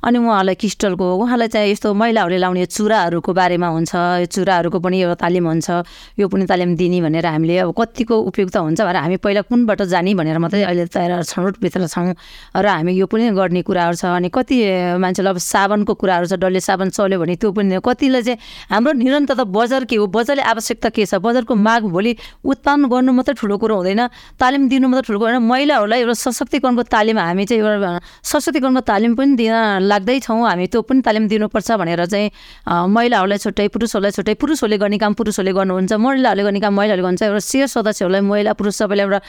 अनि 0.00 0.16
उहाँहरूलाई 0.18 0.54
क्रिस्टलको 0.56 1.06
उहाँलाई 1.20 1.48
चाहिँ 1.52 1.70
यस्तो 1.72 1.92
महिलाहरूले 1.92 2.38
लाउने 2.40 2.64
चुराहरूको 2.64 3.32
बारेमा 3.36 3.68
हुन्छ। 3.68 3.92
यो 3.94 4.26
चुराहरूको 4.32 4.80
पनि 4.80 4.96
एउटा 5.04 5.14
तालिम 5.28 5.44
हुन्छ। 5.44 5.68
यो 6.16 6.24
पनि 6.24 6.44
तालिम 6.48 6.72
दिने 6.72 7.00
भनेर 7.04 7.26
हामीले 7.36 7.58
अब 7.68 7.76
कतिको 7.76 8.16
उपयुक्त 8.32 8.56
हुन्छ 8.56 8.80
भनेर 8.80 8.96
हामी 9.04 9.16
पहिला 9.20 9.40
कुनबाट 9.44 9.92
जाने 9.92 10.14
भनेर 10.16 10.38
मात्रै 10.40 10.62
अहिले 10.72 10.88
तयार 10.88 11.20
छनौटभित्र 11.28 11.84
छौँ। 11.92 12.16
र 12.56 12.64
हामी 12.64 12.96
यो 12.96 13.04
पनि 13.04 13.28
गर्ने 13.36 13.60
कुराहरू 13.60 13.96
छ। 14.00 14.08
अनि 14.08 14.32
कति 14.32 14.56
मान्छेलाई 15.04 15.32
अब 15.36 15.38
साबनको 15.52 15.92
कुराहरू 16.00 16.26
छ 16.32 16.40
डल्ले 16.40 16.64
साबन 16.64 16.88
चल्यो 16.96 17.20
भने 17.20 17.36
त्यो 17.36 17.52
पनि 17.52 17.76
कतिलाई 17.76 18.22
चाहिँ 18.24 18.38
हाम्रो 18.72 18.92
निरन्तरता 19.04 19.44
बजार 19.52 19.84
के 19.84 19.96
हो? 20.00 20.08
बजारले 20.08 20.42
आवश्यकता 20.48 20.88
के 20.96 21.04
छ? 21.04 21.20
बजारको 21.20 21.54
माग 21.54 21.92
भोलि 21.92 22.16
उत्पादन 22.40 22.88
गर्नु 22.88 23.12
मात्रै 23.12 23.36
ठुलो 23.36 23.56
कुरो 23.60 23.76
हुँदैन। 23.84 24.13
तालिम 24.40 24.62
दिनु 24.68 24.86
मात्रै 24.88 25.06
ठुलो 25.08 25.18
होइन। 25.18 25.38
महिलाहरूलाई 25.42 26.00
एउटा 26.04 26.14
सशक्तिकरणको 26.24 26.82
तालिम 26.94 27.18
हामी 27.18 27.44
चाहिँ 27.44 27.62
एउटा 27.62 27.90
सशक्तिकरणको 28.22 28.82
तालिम 28.90 29.12
पनि 29.14 29.32
दिन 29.40 29.54
लाग्दैछौँ। 29.90 30.40
हामी 30.48 30.66
त्यो 30.72 30.80
पनि 30.82 31.00
तालिम 31.06 31.24
दिनुपर्छ 31.28 31.70
भनेर 31.80 32.04
चाहिँ 32.06 32.28
महिलाहरूलाई 32.68 33.38
छुट्टै 33.38 33.68
पुरुषहरूलाई 33.74 34.12
छुट्टै 34.16 34.34
पुरुषहरूले 34.40 34.78
गर्ने 34.82 34.98
काम 34.98 35.12
पुरुषहरूले 35.18 35.52
गर्नुहुन्छ। 35.58 35.92
महिलाहरूले 35.92 36.42
गर्ने 36.44 36.60
काम 36.60 36.72
महिलाहरूले 36.74 37.04
गर्नुहुन्छ। 37.04 37.22
एउटा 37.24 37.42
सेयर 37.50 37.68
सदस्यहरूलाई 37.74 38.22
महिला 38.24 38.52
पुरुष 38.58 38.74
सबैलाई 38.80 39.04
एउटा 39.04 39.20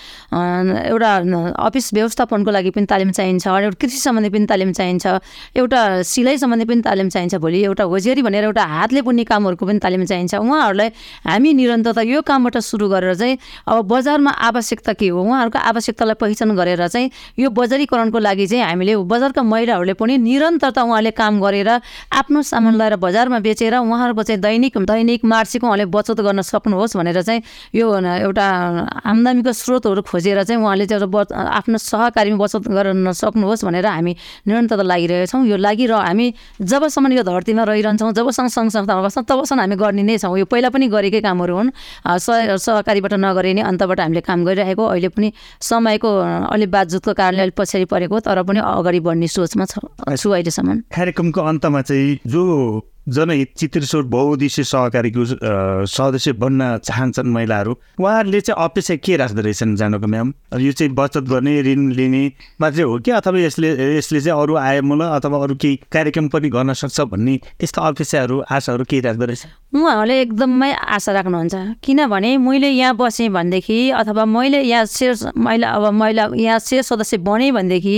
एउटा 0.92 1.12
अफिस 1.68 1.86
व्यवस्थापनको 1.94 2.52
लागि 2.52 2.70
पनि 2.76 2.86
तालिम 2.86 3.12
चाहिन्छ। 3.18 3.48
एउटा 3.48 3.78
कृषि 3.82 4.00
सम्बन्धी 4.00 4.30
पनि 4.36 4.46
तालिम 4.46 4.72
चाहिन्छ। 4.72 5.06
एउटा 5.56 5.80
सिलाइ 6.04 6.38
सम्बन्धी 6.38 6.66
पनि 6.66 6.82
तालिम 6.82 7.10
चाहिन्छ 7.10 7.36
भोलि। 7.42 7.60
एउटा 7.66 7.84
होजियारी 7.84 8.22
भनेर 8.22 8.44
एउटा 8.50 8.64
हातले 8.64 9.02
बुन्ने 9.02 9.24
कामहरूको 9.24 9.66
पनि 9.66 9.80
तालिम 9.80 10.04
चाहिन्छ। 10.06 10.34
उहाँहरूलाई 10.36 10.90
हामी 11.26 11.50
निरन्तरता 11.54 12.02
यो 12.02 12.22
कामबाट 12.22 12.58
सुरु 12.62 12.88
गरेर 12.90 13.14
चाहिँ 13.16 13.38
अब 13.68 13.86
बजारमा 13.88 14.32
आवश्यकता 14.76 14.94
के 15.00 15.08
हो? 15.08 15.22
उहाँहरूको 15.24 15.60
आवश्यकतालाई 15.60 16.16
पहिचान 16.20 16.56
गरेर 16.56 16.88
चाहिँ 16.88 17.10
यो 17.40 17.50
बजारीकरणको 17.50 18.20
लागि 18.20 18.48
चाहिँ 18.48 18.64
हामीले 18.66 18.96
बजारका 19.08 19.42
महिलाहरूले 19.44 19.94
पनि 19.96 20.18
निरन्तरता 20.20 20.82
उहाँले 20.84 21.12
काम 21.16 21.40
गरेर 21.40 21.70
आफ्नो 22.12 22.42
सामान 22.44 22.76
लगाएर 22.76 22.96
बजारमा 23.00 23.40
बेचेर 23.40 23.76
उहाँहरूको 23.80 24.24
चाहिँ 24.24 24.42
दैनिक 24.42 24.78
दैनिक 24.78 25.26
मार्सिक 25.26 25.64
उहाँले 25.64 25.86
बचत 25.88 26.20
गर्न 26.20 26.42
सक्नुहोस् 26.42 26.98
भनेर 26.98 27.22
चाहिँ 27.22 27.42
यो 27.76 27.88
एउटा 27.88 28.46
आम्दामीको 29.06 29.52
स्रोतहरू 29.54 30.02
खोजेर 30.04 30.44
चाहिँ 30.44 30.60
उहाँले 30.62 30.86
चाहिँ 30.86 31.08
आफ्नो 31.56 31.78
सहकारीमा 31.80 32.38
बचत 32.44 32.68
गर्न 32.68 33.12
सक्नुहोस् 33.12 33.66
भनेर 33.66 33.86
हामी 33.88 34.14
निरन्तरता 34.48 34.84
लागिरहेका 34.84 35.32
छौँ। 35.32 35.46
यो 35.48 35.58
लागि 35.58 35.86
र 35.88 35.94
हामी 35.96 36.28
जबसम्म 36.62 37.12
यो 37.16 37.24
धरतीमा 37.24 37.64
रहिरहन्छौँ 37.64 38.12
जबसम्म 38.12 38.48
सङ्घ 38.52 38.70
संस्थामा 38.76 39.02
बस्छौँ 39.08 39.24
तबसम्म 39.24 39.60
हामी 39.62 39.76
गर्ने 39.76 40.04
नै 40.04 40.18
छौँ। 40.20 40.36
यो 40.36 40.46
पहिला 40.46 40.70
पनि 40.70 40.88
गरेकै 40.92 41.22
कामहरू 41.24 41.56
हुन्। 41.56 41.70
सहकारीबाट 42.06 43.14
नगर 43.16 43.46
नगरी 43.46 43.54
नै 43.54 43.62
अन्तबाट 43.62 44.00
हामीले 44.00 44.22
काम 44.26 44.40
गरिरहेको 44.46 44.65
अहिले 44.74 45.10
पनि 45.14 45.32
समयको 45.62 46.10
अलिक 46.50 46.72
बाजुतको 46.72 47.14
कारणले 47.14 47.42
अलिक 47.42 47.56
पछाडि 47.58 47.86
परेको 47.86 48.20
तर 48.26 48.44
पनि 48.44 48.60
अगाडि 48.66 49.00
बढ्ने 49.06 49.28
सोचमा 49.28 49.66
छु 50.18 50.30
अहिलेसम्म। 50.32 50.80
कार्यक्रमको 50.96 51.42
अन्तमा 51.42 51.82
चाहिँ 51.82 52.20
जो 52.26 52.44
जनहित 53.06 53.52
चित्रेश्वर 53.58 54.02
बहुद्देश्य 54.10 54.64
सहकारीको 54.66 55.26
सदस्य 55.86 56.32
बन्न 56.42 56.78
चाहन्छन् 56.82 57.30
महिलाहरू 57.34 57.72
उहाँहरूले 58.02 58.40
चाहिँ 58.42 58.64
अपेक्षा 58.66 58.96
के 58.98 59.18
राख्दो 59.18 59.42
रहेछन् 59.46 59.76
जानुको 59.78 60.08
म्याम? 60.08 60.34
यो 60.58 60.72
चाहिँ 60.72 60.94
बचत 60.96 61.30
गर्ने 61.30 61.62
ऋण 61.62 61.92
लिने 61.94 62.24
मात्रै 62.62 62.84
हो 62.84 62.98
कि 63.06 63.12
अथवा 63.12 63.40
यसले 63.40 63.70
यसले 63.98 64.22
चाहिँ 64.22 64.42
अरू 64.42 64.56
आयमूलक 64.58 65.22
अथवा 65.22 65.38
अरू 65.44 65.56
केही 65.62 65.76
कार्यक्रम 65.94 66.28
पनि 66.34 66.50
गर्न 66.50 66.74
सक्छ 66.74 67.02
भन्ने 67.14 67.38
त्यस्तो 67.62 67.82
अपेक्षाहरू 67.94 68.42
आशाहरू 68.50 68.84
केही 68.90 69.02
राख्दो 69.06 69.26
रहेछ? 69.26 69.46
उहाँहरूले 69.76 70.16
एकदमै 70.22 70.72
आशा 70.72 71.12
राख्नुहुन्छ। 71.12 71.56
किनभने 71.84 72.32
मैले 72.40 72.70
यहाँ 72.72 72.96
बसेँ 72.96 73.28
भनेदेखि 73.30 73.80
अथवा 73.92 74.26
मैले 74.26 74.62
यहाँ 74.64 74.86
सेयर 74.88 75.36
महिला 75.36 75.68
अब 75.70 75.86
महिला 75.94 76.24
यहाँ 76.34 76.60
सेयर 76.60 76.84
सदस्य 76.84 77.18
बनेँ 77.20 77.52
भनेदेखि 77.52 77.98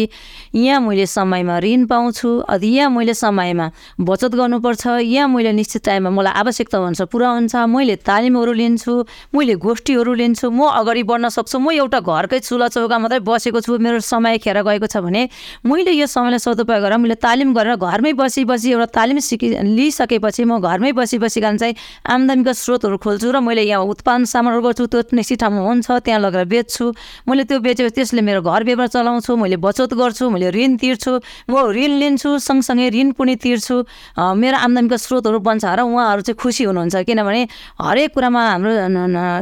यहाँ 0.56 0.80
मैले 0.82 1.06
समयमा 1.06 1.58
ऋण 1.60 1.86
पाउँछु 1.86 2.30
अझ 2.50 2.64
यहाँ 2.64 2.90
मैले 2.90 3.14
समयमा 3.14 3.70
बचत 4.02 4.36
गर्नुपर्छ 4.36 4.88
यहाँ 5.06 5.28
मैले 5.28 5.52
निश्चित 5.54 5.86
टाइममा 5.86 6.10
मलाई 6.10 6.34
आवश्यकता 6.34 6.78
हुन्छ 6.78 7.02
पुरा 7.14 7.30
हुन्छ 7.30 7.56
मैले 7.70 7.96
तालिमहरू 8.02 8.54
लिन्छु 8.54 8.94
मैले 9.36 9.56
गोष्ठीहरू 9.62 10.14
लिन्छु 10.14 10.50
म 10.50 10.74
अगाडि 10.74 11.04
बढ्न 11.04 11.30
सक्छु 11.30 11.60
म 11.60 11.72
एउटा 11.78 12.00
घरकै 12.02 12.40
चुला 12.42 12.68
चौका 12.74 12.98
मात्रै 12.98 13.20
बसेको 13.22 13.62
छु 13.62 13.78
मेरो 13.78 14.00
समय 14.02 14.38
खेर 14.42 14.62
गएको 14.66 14.88
छ 14.88 14.98
भने 15.06 15.30
मैले 15.62 15.92
यो 15.94 16.08
समयलाई 16.10 16.42
सदुपयोग 16.42 16.82
गरेर 16.82 16.98
मैले 16.98 17.16
तालिम 17.22 17.54
गरेर 17.54 17.76
घरमै 17.78 18.14
बसी 18.18 18.46
बसी 18.50 18.72
एउटा 18.74 18.86
तालिम 18.98 19.20
सिकि 19.22 19.48
लिइसकेपछि 19.78 20.44
म 20.44 20.58
घरमै 20.60 20.92
बसी 20.98 21.18
बसी 21.22 21.42
कारण 21.42 21.58
चाहिँ 21.70 22.54
स्रोतहरू 22.54 22.98
खोल्छु 22.98 23.30
र 23.30 23.40
मैले 23.46 23.62
यहाँ 23.70 23.86
उत्पादन 23.86 24.26
सामानहरू 24.26 24.62
गर्छु। 24.66 24.86
त्यो 24.90 25.14
निश्चित 25.14 25.40
ठाउँमा 25.46 25.62
हुन्छ 25.62 25.88
त्यहाँ 26.02 26.20
लगेर 26.26 26.46
बेच्छु। 26.50 26.86
मैले 27.30 27.44
त्यो 27.46 27.60
बेचेपछि 27.62 27.94
त्यसले 27.94 28.22
मेरो 28.26 28.42
घर 28.42 28.64
व्यवहार 28.66 28.90
चलाउँछु 28.90 29.32
मैले 29.38 29.58
बचत 29.62 29.94
गर्छु 29.94 30.26
मैले 30.34 30.50
ऋण 30.50 30.82
तिर्छु 30.82 31.14
म 31.46 31.70
ऋण 31.70 31.92
लिन्छु 32.02 32.30
सँगसँगै 32.42 32.90
ऋण 32.98 33.08
पनि 33.14 33.36
तिर्छु। 33.38 33.76
मेरो 34.18 34.58
आम्दानी 34.58 34.88
इन्कमका 34.88 34.98
स्रोतहरू 34.98 35.40
बन्छ 35.44 35.66
र 35.68 35.82
उहाँहरू 35.84 36.22
चाहिँ 36.24 36.38
खुसी 36.40 36.64
हुनुहुन्छ 36.64 36.96
किनभने 37.04 37.44
हरेक 37.76 38.14
कुरामा 38.16 38.42
हाम्रो 38.48 38.72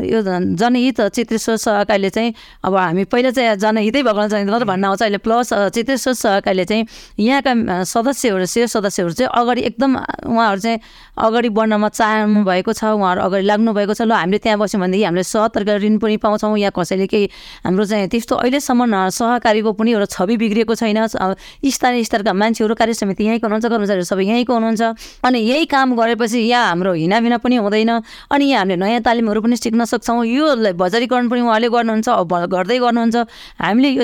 यो 0.09 0.19
जनहित 0.57 1.01
चित्रेश्वर 1.13 1.55
सहकारीले 1.61 2.09
चाहिँ 2.09 2.33
अब 2.65 2.73
हामी 2.73 3.03
पहिला 3.05 3.29
चाहिँ 3.29 3.55
जनहितै 3.61 4.01
भगवान् 4.01 4.49
मात्रै 4.49 4.65
भन्न 4.65 4.85
आउँछ 4.89 5.01
अहिले 5.05 5.19
प्लस 5.21 5.53
चित्रेश्वर 5.69 6.13
सहकारीले 6.17 6.65
चाहिँ 6.65 6.83
यहाँका 7.21 7.83
सदस्यहरू 7.85 8.45
शेर 8.45 8.67
सदस्यहरू 8.73 9.13
चाहिँ 9.13 9.29
अगाडि 9.29 9.61
एकदम 9.69 9.91
उहाँहरू 10.33 10.59
चाहिँ 10.65 10.79
अगाडि 11.17 11.49
बढ्नमा 11.49 11.89
चाहनु 11.89 12.43
भएको 12.43 12.73
छ 12.73 12.83
उहाँहरू 12.95 13.21
अगाडि 13.21 13.45
लाग्नु 13.45 13.73
भएको 13.73 13.93
छ 13.93 14.01
ल 14.03 14.11
हामीले 14.11 14.39
त्यहाँ 14.43 14.59
बस्यौँ 14.59 14.81
भनेदेखि 14.81 15.03
हामीले 15.03 15.23
सहतरका 15.23 15.75
ऋण 15.79 15.97
पनि 15.97 16.17
पाउँछौँ। 16.19 16.57
यहाँ 16.59 16.71
कसैले 16.75 17.07
केही 17.07 17.25
हाम्रो 17.65 17.85
चाहिँ 17.85 18.07
त्यस्तो 18.11 18.35
अहिलेसम्म 18.35 19.09
सहकारीको 19.09 19.71
पनि 19.79 19.91
एउटा 19.91 20.07
छवि 20.11 20.35
बिग्रिएको 20.37 20.75
छैन। 20.75 21.07
स्थानीय 21.07 22.03
स्तरका 22.03 22.33
मान्छेहरू 22.33 22.75
कार्य 22.75 22.93
समिति 22.93 23.23
यहीँको 23.25 23.47
हुनुहुन्छ 23.47 23.65
कर्मचारीहरू 23.65 24.05
सबै 24.05 24.23
यहीँको 24.25 24.53
हुनुहुन्छ। 24.53 24.83
अनि 25.23 25.39
यही 25.39 25.65
काम 25.71 25.95
गरेपछि 25.95 26.39
यहाँ 26.51 26.67
हाम्रो 26.75 26.93
हिनाबिना 26.93 27.37
पनि 27.39 27.55
हुँदैन। 27.63 27.91
अनि 28.31 28.45
यहाँ 28.45 28.59
हामीले 28.61 28.75
नयाँ 28.83 29.01
तालिमहरू 29.07 29.41
पनि 29.41 29.55
सिक्न 29.55 29.85
सक्छौँ। 29.85 30.25
यो 30.25 30.55
बजारीकरण 30.75 31.29
पनि 31.31 31.41
उहाँले 31.41 31.67
गर्नुहुन्छ 31.69 32.07
गर्दै 32.51 32.77
गर्नुहुन्छ। 32.79 33.15
हामीले 33.63 33.89
यो 33.89 34.03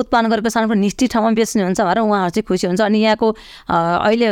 उत्पादन 0.00 0.26
गरेको 0.32 0.48
पनि 0.48 0.80
निश्चित 0.80 1.12
ठाउँमा 1.12 1.30
बेच्ने 1.36 1.62
हुन्छ 1.62 1.80
भनेर 1.80 1.98
उहाँहरू 2.00 2.30
चाहिँ 2.34 2.46
खुसी 2.48 2.66
हुन्छ 2.66 2.80
अनि 2.80 2.98
यहाँको 2.98 3.28
अहिले 3.68 4.26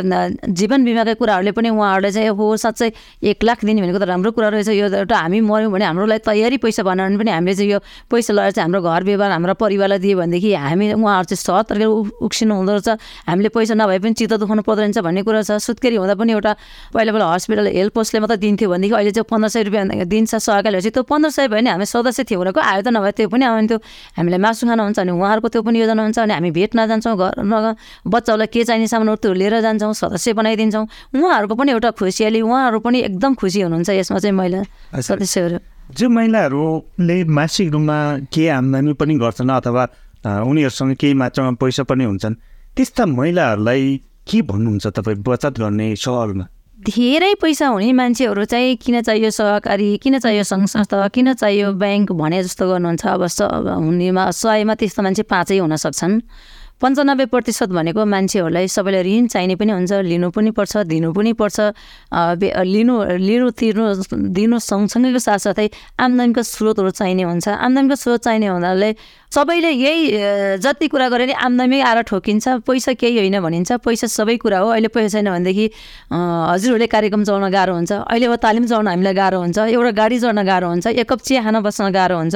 जीवन 0.57 0.79
बिमाका 0.85 1.13
कुराहरूले 1.19 1.51
पनि 1.51 1.69
उहाँहरूले 1.69 2.06
चाहिँ 2.11 2.29
हो 2.29 2.45
साँच्चै 2.57 2.91
एक 3.23 3.43
लाख 3.43 3.65
दिने 3.65 3.81
भनेको 3.81 3.99
त 3.99 4.03
राम्रो 4.07 4.31
कुरा 4.31 4.49
रहेछ। 4.49 4.69
यो 4.69 4.87
एउटा 4.87 5.17
हामी 5.17 5.39
मऱ्यौँ 5.41 5.71
भने 5.71 5.85
हाम्रोलाई 5.85 6.19
तयारी 6.23 6.57
पैसा 6.57 6.83
बनायो 6.83 7.09
भने 7.09 7.17
पनि 7.17 7.31
हामीले 7.31 7.55
चाहिँ 7.55 7.71
यो 7.71 7.79
पैसा 8.09 8.33
लगाएर 8.33 8.51
चाहिँ 8.51 8.65
हाम्रो 8.65 8.81
घर 8.81 9.03
व्यवहार 9.03 9.31
हाम्रो 9.31 9.53
परिवारलाई 9.57 9.99
दियो 9.99 10.17
भनेदेखि 10.17 10.53
हामी 10.53 10.85
उहाँहरू 10.93 11.25
चाहिँ 11.31 11.41
सहज 11.41 11.65
तरिकाले 11.69 11.85
उक्सिनु 12.25 12.53
हुँदो 12.55 12.71
रहेछ। 12.77 12.89
हामीले 13.27 13.49
पैसा 13.49 13.73
नभए 13.73 13.99
पनि 13.99 14.13
चित्त 14.17 14.33
दुखाउनु 14.41 14.61
पर्दो 14.63 14.81
रहेछ 14.81 14.97
भन्ने 15.03 15.21
कुरा 15.23 15.41
छ। 15.41 15.57
सुत्केरी 15.59 15.95
हुँदा 15.97 16.15
पनि 16.15 16.31
एउटा 16.33 16.51
पहिला 16.93 17.11
पहिला 17.11 17.25
हस्पिटल 17.33 17.67
हेल्थ 17.77 17.93
पोस्टले 17.93 18.19
मात्रै 18.23 18.37
दिन्थ्यो 18.37 18.67
भनेदेखि 18.69 18.95
अहिले 18.95 19.11
चाहिँ 19.11 19.27
पन्ध्र 19.29 19.49
सय 19.49 19.61
रुपियाँ 19.67 20.05
दिन्छ 20.07 20.31
सहकारी 20.35 20.75
भएपछि 20.77 20.89
त्यो 20.95 21.03
पन्ध्र 21.03 21.29
सय 21.29 21.47
भयो 21.47 21.57
भने 21.57 21.69
हामी 21.69 21.85
सदस्य 21.85 22.23
थियो 22.23 22.39
भनेको 22.39 22.59
आयो 22.61 22.81
त 22.81 22.87
नभए 22.93 23.11
त्यो 23.17 23.27
पनि 23.29 23.45
आउँथ्यो 23.45 23.77
हामीलाई 24.17 24.39
मासु 24.39 24.63
खान 24.67 24.79
हुन्छ 24.79 24.99
अनि 24.99 25.11
उहाँहरूको 25.11 25.47
त्यो 25.49 25.61
पनि 25.61 25.77
योजना 25.81 26.01
हुन्छ 26.03 26.19
अनि 26.19 26.33
हामी 26.33 26.51
भेट्न 26.51 26.79
जान्छौँ 26.87 27.15
घर 27.17 27.33
बच्चाहरूलाई 28.07 28.47
के 28.53 28.63
चाहिने 28.63 28.87
सामानहरू 28.87 29.17
त्यो 29.17 29.33
लिएर 29.33 29.55
जान्छौँ 29.61 29.93
सदस्य 29.93 30.33
बनाइदिन्छौँ। 30.33 30.85
उहाँहरूको 31.17 31.55
पनि 31.55 31.71
एउटा 31.71 31.89
खुसियाली 31.97 32.41
उहाँहरू 32.41 32.79
पनि 32.79 32.99
एकदम 33.09 33.33
खुसी 33.35 33.61
हुनुहुन्छ 33.61 33.89
यसमा 33.89 34.19
चाहिँ 34.19 34.35
महिला 34.37 34.61
सदस्यहरू। 35.01 35.57
जो 35.97 36.09
महिलाहरूले 36.09 37.17
मासिक 37.23 37.67
रूपमा 37.73 37.97
के 38.33 38.47
आम्दानी 38.49 38.93
पनि 38.93 39.15
गर्छन् 39.17 39.51
अथवा 39.51 39.83
उनीहरूसँग 40.25 40.95
केही 41.01 41.13
मात्रामा 41.13 41.51
पैसा 41.61 41.83
पनि 41.89 42.03
हुन्छन् 42.03 42.35
त्यस्ता 42.75 43.05
महिलाहरूलाई 43.05 43.83
के 44.27 44.41
भन्नुहुन्छ 44.41 44.87
तपाईँ 44.87 45.23
बचत 45.23 45.59
गर्ने 45.59 45.95
सहरमा? 45.95 46.45
धेरै 46.77 47.33
पैसा 47.41 47.67
हुने 47.67 47.91
मान्छेहरू 47.93 48.43
चाहिँ 48.45 48.75
किन 48.77 49.01
चाहियो 49.01 49.29
सहकारी 49.33 49.89
किन 49.97 50.19
चाहियो 50.19 50.43
सङ्घ 50.43 50.65
संस्था 50.69 51.07
किन 51.09 51.33
चाहियो 51.33 51.71
ब्याङ्क 51.73 52.11
भने 52.11 52.43
जस्तो 52.43 52.63
गर्नुहुन्छ 52.69 53.05
अब 53.41 53.67
हुनेमा 53.67 54.23
सयमा 54.31 54.73
त्यस्तो 54.75 55.01
मान्छे 55.03 55.23
पाँचै 55.25 55.57
हुन 55.57 55.75
सक्छन्। 55.75 56.21
पन्चानब्बे 56.81 57.25
प्रतिशत 57.33 57.69
भनेको 57.73 58.05
मान्छेहरूलाई 58.05 58.67
सबैलाई 58.69 59.01
ऋण 59.03 59.27
चाहिने 59.33 59.55
पनि 59.57 59.71
हुन्छ 59.71 59.91
लिनु 60.05 60.29
पनि 60.29 60.51
पर्छ 60.53 60.85
दिनु 60.85 61.09
पनि 61.09 61.33
पर्छ। 61.33 61.57
लिनु 62.13 62.95
लिनु 63.17 63.47
तिर्नु 63.57 63.85
दिनु 64.37 64.57
सँगसँगैको 64.61 65.19
साथसाथै 65.19 65.67
आम्दानीको 65.97 66.41
स्रोतहरू 66.53 66.89
चाहिने 67.01 67.23
हुन्छ। 67.25 67.47
आम्दानीको 67.49 67.95
स्रोत 67.97 68.19
चाहिने 68.29 68.47
हुनाले 68.53 68.89
सबैले 69.27 69.69
यही 69.69 70.57
जति 70.63 70.87
कुरा 70.87 71.07
गरे 71.09 71.25
नि 71.25 71.33
आम्दानी 71.35 71.79
आएर 71.83 72.01
ठोकिन्छ। 72.07 72.47
पैसा 72.63 72.93
केही 72.95 73.17
होइन 73.17 73.39
भनिन्छ। 73.43 73.71
पैसा 73.83 74.07
सबै 74.07 74.37
कुरा 74.39 74.59
हो। 74.59 74.69
अहिले 74.71 74.87
पैसा 74.87 75.19
छैन 75.19 75.29
भनेदेखि 75.29 75.65
हजुरहरूले 76.11 76.87
कार्यक्रम 76.87 77.23
चलाउन 77.23 77.51
गाह्रो 77.51 77.73
हुन्छ। 77.75 77.91
अहिले 78.07 78.25
अब 78.25 78.35
तालिम 78.39 78.65
चलाउन 78.65 78.87
हामीलाई 78.87 79.13
गाह्रो 79.13 79.39
हुन्छ। 79.39 79.57
एउटा 79.67 79.91
गाडी 79.91 80.19
चढ्न 80.19 80.43
गाह्रो 80.47 80.67
हुन्छ। 80.67 80.87
एक 80.87 81.07
कप 81.11 81.19
चिया 81.27 81.43
खान 81.43 81.59
बस्न 81.59 81.91
गाह्रो 81.91 82.17
हुन्छ। 82.17 82.35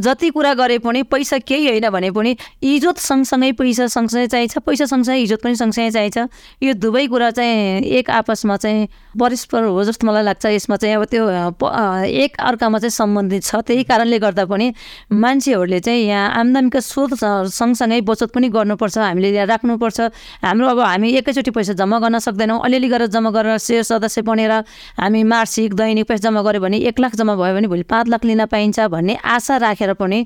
जति 0.00 0.28
कुरा 0.32 0.52
गरे 0.56 0.78
पनि 0.80 1.02
पैसा 1.12 1.38
केही 1.44 1.68
होइन 1.68 1.88
भने 1.92 2.10
पनि 2.10 2.36
इज्जत 2.64 2.98
सँगसँगै 2.98 3.52
पैसा 3.60 3.86
सँगसँगै 3.86 4.26
चाहिन्छ। 4.32 4.58
पैसा 4.64 4.84
सँगसँगै 4.88 5.20
इज्जत 5.20 5.40
पनि 5.44 5.54
सँगसँगै 5.60 5.90
चाहिन्छ। 5.92 6.18
यो 6.64 6.72
दुवै 6.74 7.06
कुरा 7.12 7.30
चाहिँ 7.36 7.84
एक 7.84 8.10
आपसमा 8.10 8.56
चाहिँ 8.56 8.88
परस्पर 9.12 9.62
हो 9.68 9.84
जस्तो 9.84 10.06
मलाई 10.08 10.24
लाग्छ। 10.24 10.46
यसमा 10.56 10.76
चाहिँ 10.80 10.96
अब 10.96 11.04
त्यो 11.04 11.28
एक 11.28 12.40
अर्कामा 12.40 12.78
चाहिँ 12.80 12.96
सम्बन्धित 12.96 13.42
छ। 13.44 13.60
त्यही 13.60 13.84
कारणले 13.84 14.18
गर्दा 14.18 14.44
पनि 14.48 14.72
मान्छेहरूले 15.12 15.80
चाहिँ 15.80 16.06
यहाँ 16.08 16.28
आम्दानीका 16.30 16.80
स्रोत 16.80 17.10
सँगसँगै 17.50 18.00
बचत 18.02 18.30
पनि 18.30 18.48
गर्नुपर्छ 18.48 18.98
हामीले 18.98 19.30
यहाँ 19.30 19.46
राख्नुपर्छ। 19.46 19.98
हाम्रो 20.44 20.66
अब 20.66 20.80
हामी 20.80 21.08
एकैचोटि 21.18 21.50
पैसा 21.50 21.72
जम्मा 21.74 21.98
गर्न 21.98 22.18
सक्दैनौँ। 22.20 22.60
अलिअलि 22.64 22.88
गरेर 22.88 23.08
जम्मा 23.10 23.30
गरेर 23.30 23.58
सेयर 23.58 23.82
सदस्य 23.82 24.22
बनेर 24.22 24.52
हामी 24.98 25.22
मासिक 25.24 25.74
दैनिक 25.74 26.06
पैसा 26.08 26.28
जम्मा 26.28 26.42
गऱ्यो 26.42 26.60
भने 26.60 26.78
एक 26.86 27.00
लाख 27.00 27.14
जम्मा 27.16 27.34
भयो 27.34 27.54
भने 27.54 27.68
भोलि 27.68 27.82
पाँच 27.84 28.08
लाख 28.08 28.24
लिन 28.24 28.46
पाइन्छ 28.46 28.80
भन्ने 28.88 29.14
आशा 29.16 29.56
राखेर 29.58 29.92
पनि 29.98 30.18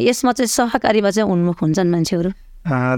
यसमा 0.00 0.32
चाहिँ 0.32 0.48
सहकारीमा 0.48 1.10
चाहिँ 1.10 1.30
उन्मुख 1.30 1.62
हुन्छन् 1.62 1.90
मान्छेहरू। 1.90 2.30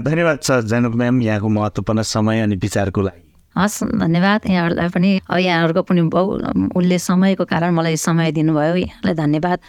धन्यवाद 0.03 0.37
छ 0.41 0.63
जैनब 0.63 0.95
म्याम 0.95 1.21
यहाँको 1.21 1.47
महत्त्वपूर्ण 1.49 2.01
समय 2.01 2.41
अनि 2.41 2.55
विचारको 2.55 3.01
लागि। 3.01 3.23
हस् 3.55 3.83
धन्यवाद। 3.83 4.41
यहाँहरूलाई 4.47 4.89
पनि 4.93 5.09
यहाँहरूको 5.17 5.81
पनि 5.81 6.01
बहु 6.13 6.29
उसले 6.77 6.97
समयको 6.99 7.45
कारण 7.45 7.73
मलाई 7.73 7.97
समय 7.97 8.31
दिनुभयो। 8.31 8.75
यहाँलाई 8.77 9.15
धन्यवाद। 9.17 9.59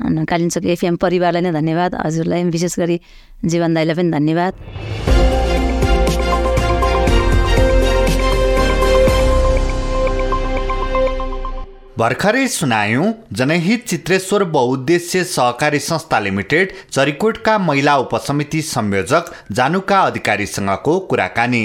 कालिम्चोक 0.00 0.64
एफएम 0.64 0.96
परिवारलाई 0.96 1.42
नै 1.42 1.52
धन्यवाद। 1.52 1.94
हजुरलाई 1.94 2.44
विशेष 2.54 2.78
गरी 2.78 3.00
जीवन 3.44 3.74
दाईलाई 3.74 3.96
पनि 3.96 4.10
धन्यवाद। 4.10 4.52
भर्खरै 11.98 12.46
सुनायौँ 12.48 13.06
जनहित 13.32 13.86
चित्रेश्वर 13.88 14.42
बहुद्देश्य 14.46 15.22
सहकारी 15.24 15.78
संस्था 15.78 16.18
लिमिटेड 16.18 16.72
चरिकोटका 16.92 17.56
महिला 17.58 17.96
उपसमिति 17.98 18.60
संयोजक 18.62 19.32
जानुका 19.52 20.00
अधिकारीसँगको 20.02 20.98
कुराकानी। 21.10 21.64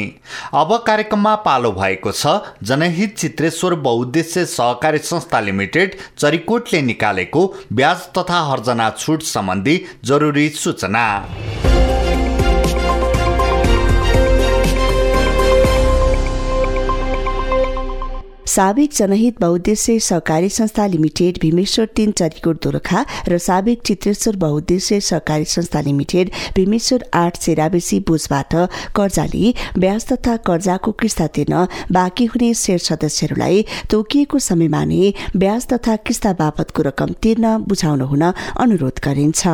अब 0.54 0.76
कार्यक्रममा 0.88 1.36
पालो 1.46 1.72
भएको 1.72 2.12
छ 2.12 2.36
जनहित 2.64 3.18
चित्रेश्वर 3.18 3.76
बहुद्देश्य 3.86 4.46
सहकारी 4.48 5.00
संस्था 5.06 5.40
लिमिटेड 5.40 5.98
चरिकोटले 6.18 6.82
निकालेको 6.82 7.48
ब्याज 7.74 8.08
तथा 8.18 8.40
हर्जना 8.50 8.90
छुट 9.00 9.24
सम्बन्धी 9.28 9.82
जरुरी 10.06 10.50
सूचना। 10.58 11.06
साबिक 18.54 18.92
जनहित 18.94 19.40
बहुद्देश्य 19.42 20.00
सहकारी 20.00 20.50
संस्था 20.50 20.86
लिमिटेड 20.88 21.38
भीमेश्वर 21.42 21.86
तीन 21.96 22.12
चरीकोट 22.12 22.62
दोलखा 22.64 23.04
र 23.30 23.38
साबिक 23.38 23.82
चित्रेश्वर 23.82 24.36
बहुद्देश्य 24.36 25.00
सहकारी 25.02 25.46
संस्था 25.46 25.82
लिमिटेड 25.82 26.30
भीमेश्वर 26.56 27.06
आठ 27.14 27.38
सेराबेसी 27.42 28.00
बुझबाट 28.08 28.56
कर्जा 28.96 29.26
लिई 29.26 29.54
ब्याज 29.78 30.06
तथा 30.08 30.36
कर्जाको 30.50 30.92
किस्ता 31.02 31.28
तिर्न 31.36 31.66
बाँकी 31.92 32.26
हुने 32.26 32.54
शेयर 32.54 32.80
सदस्यहरूलाई 32.80 33.66
तोकिएको 33.92 34.40
समयमा 34.40 34.84
नै 34.86 35.14
ब्याज 35.36 35.66
तथा 35.74 35.96
किस्ता 36.06 36.34
बापतको 36.42 36.82
रकम 36.90 37.16
तिर्न 37.24 37.56
बुझाउन 37.66 38.02
हुन 38.12 38.22
अनुरोध 38.22 39.02
गरिन्छ। 39.06 39.48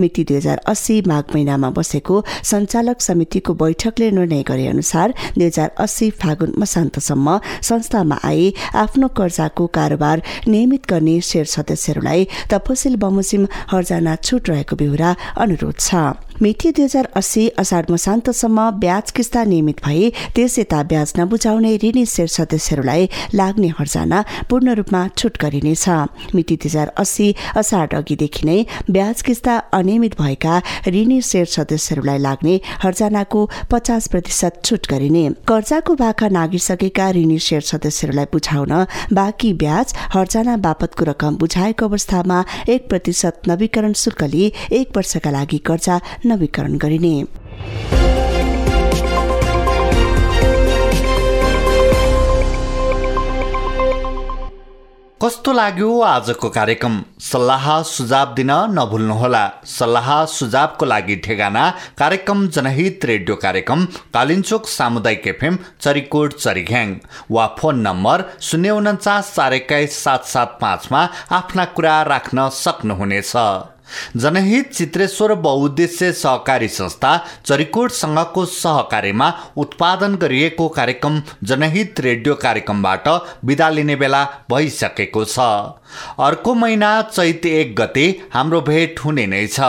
मिति 0.00 0.24
दुई 0.24 0.36
हजार 0.36 0.62
अस्सी 0.66 1.00
माघ 1.06 1.24
महिनामा 1.34 1.70
बसेको 1.76 2.24
सञ्चालक 2.44 3.04
समितिको 3.08 3.54
बैठकले 3.64 4.10
निर्णय 4.12 4.42
गरे 4.48 4.66
अनुसार 4.68 5.14
दुई 5.36 5.46
हजार 5.46 5.70
अस्सी 5.86 6.10
फागुन 6.24 6.54
मसान्तसम्म 6.58 7.38
संस्थामा 7.70 8.20
आए 8.24 8.44
आफ्नो 8.74 9.08
कर्जाको 9.18 9.66
कारोबार 9.76 10.22
नियमित 10.48 10.86
गर्ने 10.90 11.20
शेयर 11.20 11.46
सदस्यहरूलाई 11.46 12.28
तपसिल 12.50 12.96
बमोजिम 12.96 13.46
हर्जाना 13.72 14.16
छुट 14.16 14.48
रहेको 14.50 14.76
बेहोरा 14.76 15.16
अनुरोध 15.38 15.78
छ। 15.78 16.25
मिति 16.42 16.70
दुई 16.72 16.84
हजार 16.84 17.08
अस्सी 17.16 17.48
असाढ 17.58 17.90
मसान्तसम्म 17.90 18.68
ब्याज 18.80 19.10
किस्ता 19.16 19.42
नियमित 19.44 19.76
भए 19.84 20.08
त्यस 20.34 20.58
यता 20.58 20.82
ब्याज 20.82 21.12
नबुझाउने 21.18 21.76
ऋणी 21.84 22.04
शेयर 22.06 22.28
सदस्यहरूलाई 22.28 23.08
लाग्ने 23.34 23.68
हर्जाना 23.78 24.24
पूर्ण 24.50 24.74
रूपमा 24.76 25.06
छुट 25.18 25.38
गरिनेछ। 25.42 25.88
मिति 26.34 26.56
दुई 26.56 26.68
हजार 26.68 26.88
अस्सी 26.98 27.28
असाढ 27.56 27.94
अघिदेखि 27.96 28.46
नै 28.46 28.58
ब्याज 28.90 29.22
किस्ता 29.22 29.56
अनियमित 29.72 30.20
भएका 30.20 30.60
ऋणी 30.88 31.20
शेयर 31.22 31.46
सदस्यहरूलाई 31.46 32.18
लाग्ने 32.18 32.60
हर्जानाको 32.84 33.48
पचास 33.72 34.08
प्रतिशत 34.08 34.60
छुट 34.64 34.90
गरिने। 34.90 35.24
कर्जाको 35.48 35.94
भाका 35.94 36.28
नागिसकेका 36.28 37.10
ऋणी 37.16 37.38
शेयर 37.38 37.62
सदस्यहरूलाई 37.70 38.24
बुझाउन 38.32 38.74
बाँकी 39.12 39.52
ब्याज 39.64 39.94
हर्जाना 40.14 40.56
बापतको 40.68 41.04
रकम 41.04 41.36
बुझाएको 41.38 41.86
अवस्थामा 41.86 42.44
एक 42.68 42.88
प्रतिशत 42.88 43.48
नवीकरण 43.48 43.92
शुल्क 43.96 44.22
लिई 44.34 44.52
एक 44.72 44.96
वर्षका 44.96 45.30
लागि 45.30 45.58
कर्जा 45.66 46.00
नवीकरण 46.26 46.76
गरिने। 46.78 47.16
कस्तो 55.20 55.52
लाग्यो 55.52 56.00
आजको 56.02 56.48
कार्यक्रम? 56.48 56.94
सल्लाह 57.20 57.66
सुझाव 57.82 58.34
दिन 58.34 58.50
नभुल्नुहोला। 58.70 59.44
सल्लाह 59.66 60.08
सुझावको 60.28 60.84
लागि 60.86 61.16
ठेगाना 61.16 61.62
कार्यक्रम 61.98 62.46
जनहित 62.48 63.04
रेडियो 63.04 63.36
कार्यक्रम 63.36 63.84
कालिन्चोक 64.14 64.66
सामुदायिक 64.68 65.26
एफएम 65.26 65.58
चरिकोट 65.80 66.34
चरिघ्याङ। 66.34 66.94
वा 67.30 67.46
फोन 67.58 67.80
नम्बर 67.80 68.24
शून्य 68.40 68.70
उन्चास 68.70 69.32
चार 69.36 69.54
एक्काइस 69.54 70.02
सात 70.04 70.24
सात 70.24 70.58
पाँचमा 70.60 71.08
आफ्ना 71.32 71.64
कुरा 71.76 72.02
राख्न 72.12 72.48
सक्नुहुनेछ। 72.54 73.32
जनहित 74.16 74.72
चित्रेश्वर 74.72 75.34
बहुद्देश्य 75.40 76.12
सहकारी 76.12 76.68
संस्था 76.68 77.16
चरिकोटसँगको 77.46 78.44
सहकार्यमा 78.44 79.32
उत्पादन 79.56 80.14
गरिएको 80.16 80.68
कार्यक्रम 80.68 81.20
जनहित 81.44 82.00
रेडियो 82.00 82.34
कार्यक्रमबाट 82.34 83.08
विदा 83.44 83.68
लिने 83.68 83.96
बेला 83.96 84.24
भइसकेको 84.50 85.24
छ। 85.24 85.38
अर्को 86.20 86.54
महिना 86.54 86.90
चैत 87.02 87.46
एक 87.46 87.74
गते 87.76 88.06
हाम्रो 88.34 88.60
भेट 88.60 89.00
हुने 89.04 89.26
नै 89.26 89.46
छ। 89.46 89.60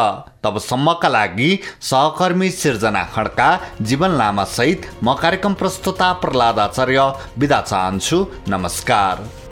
तबसम्मका 0.44 1.08
लागि 1.10 1.50
सहकर्मी 1.82 2.50
सिर्जना 2.52 3.04
खड्का 3.16 3.50
जीवन 3.82 4.18
लामा 4.18 4.44
सहित 4.44 4.90
म 5.04 5.14
कार्यक्रम 5.14 5.54
प्रस्तुता 5.54 6.12
प्रहलाद 6.22 6.60
आचार्य 6.60 7.12
विदा 7.38 7.62
चाहन्छु। 7.62 8.26
नमस्कार। 8.50 9.47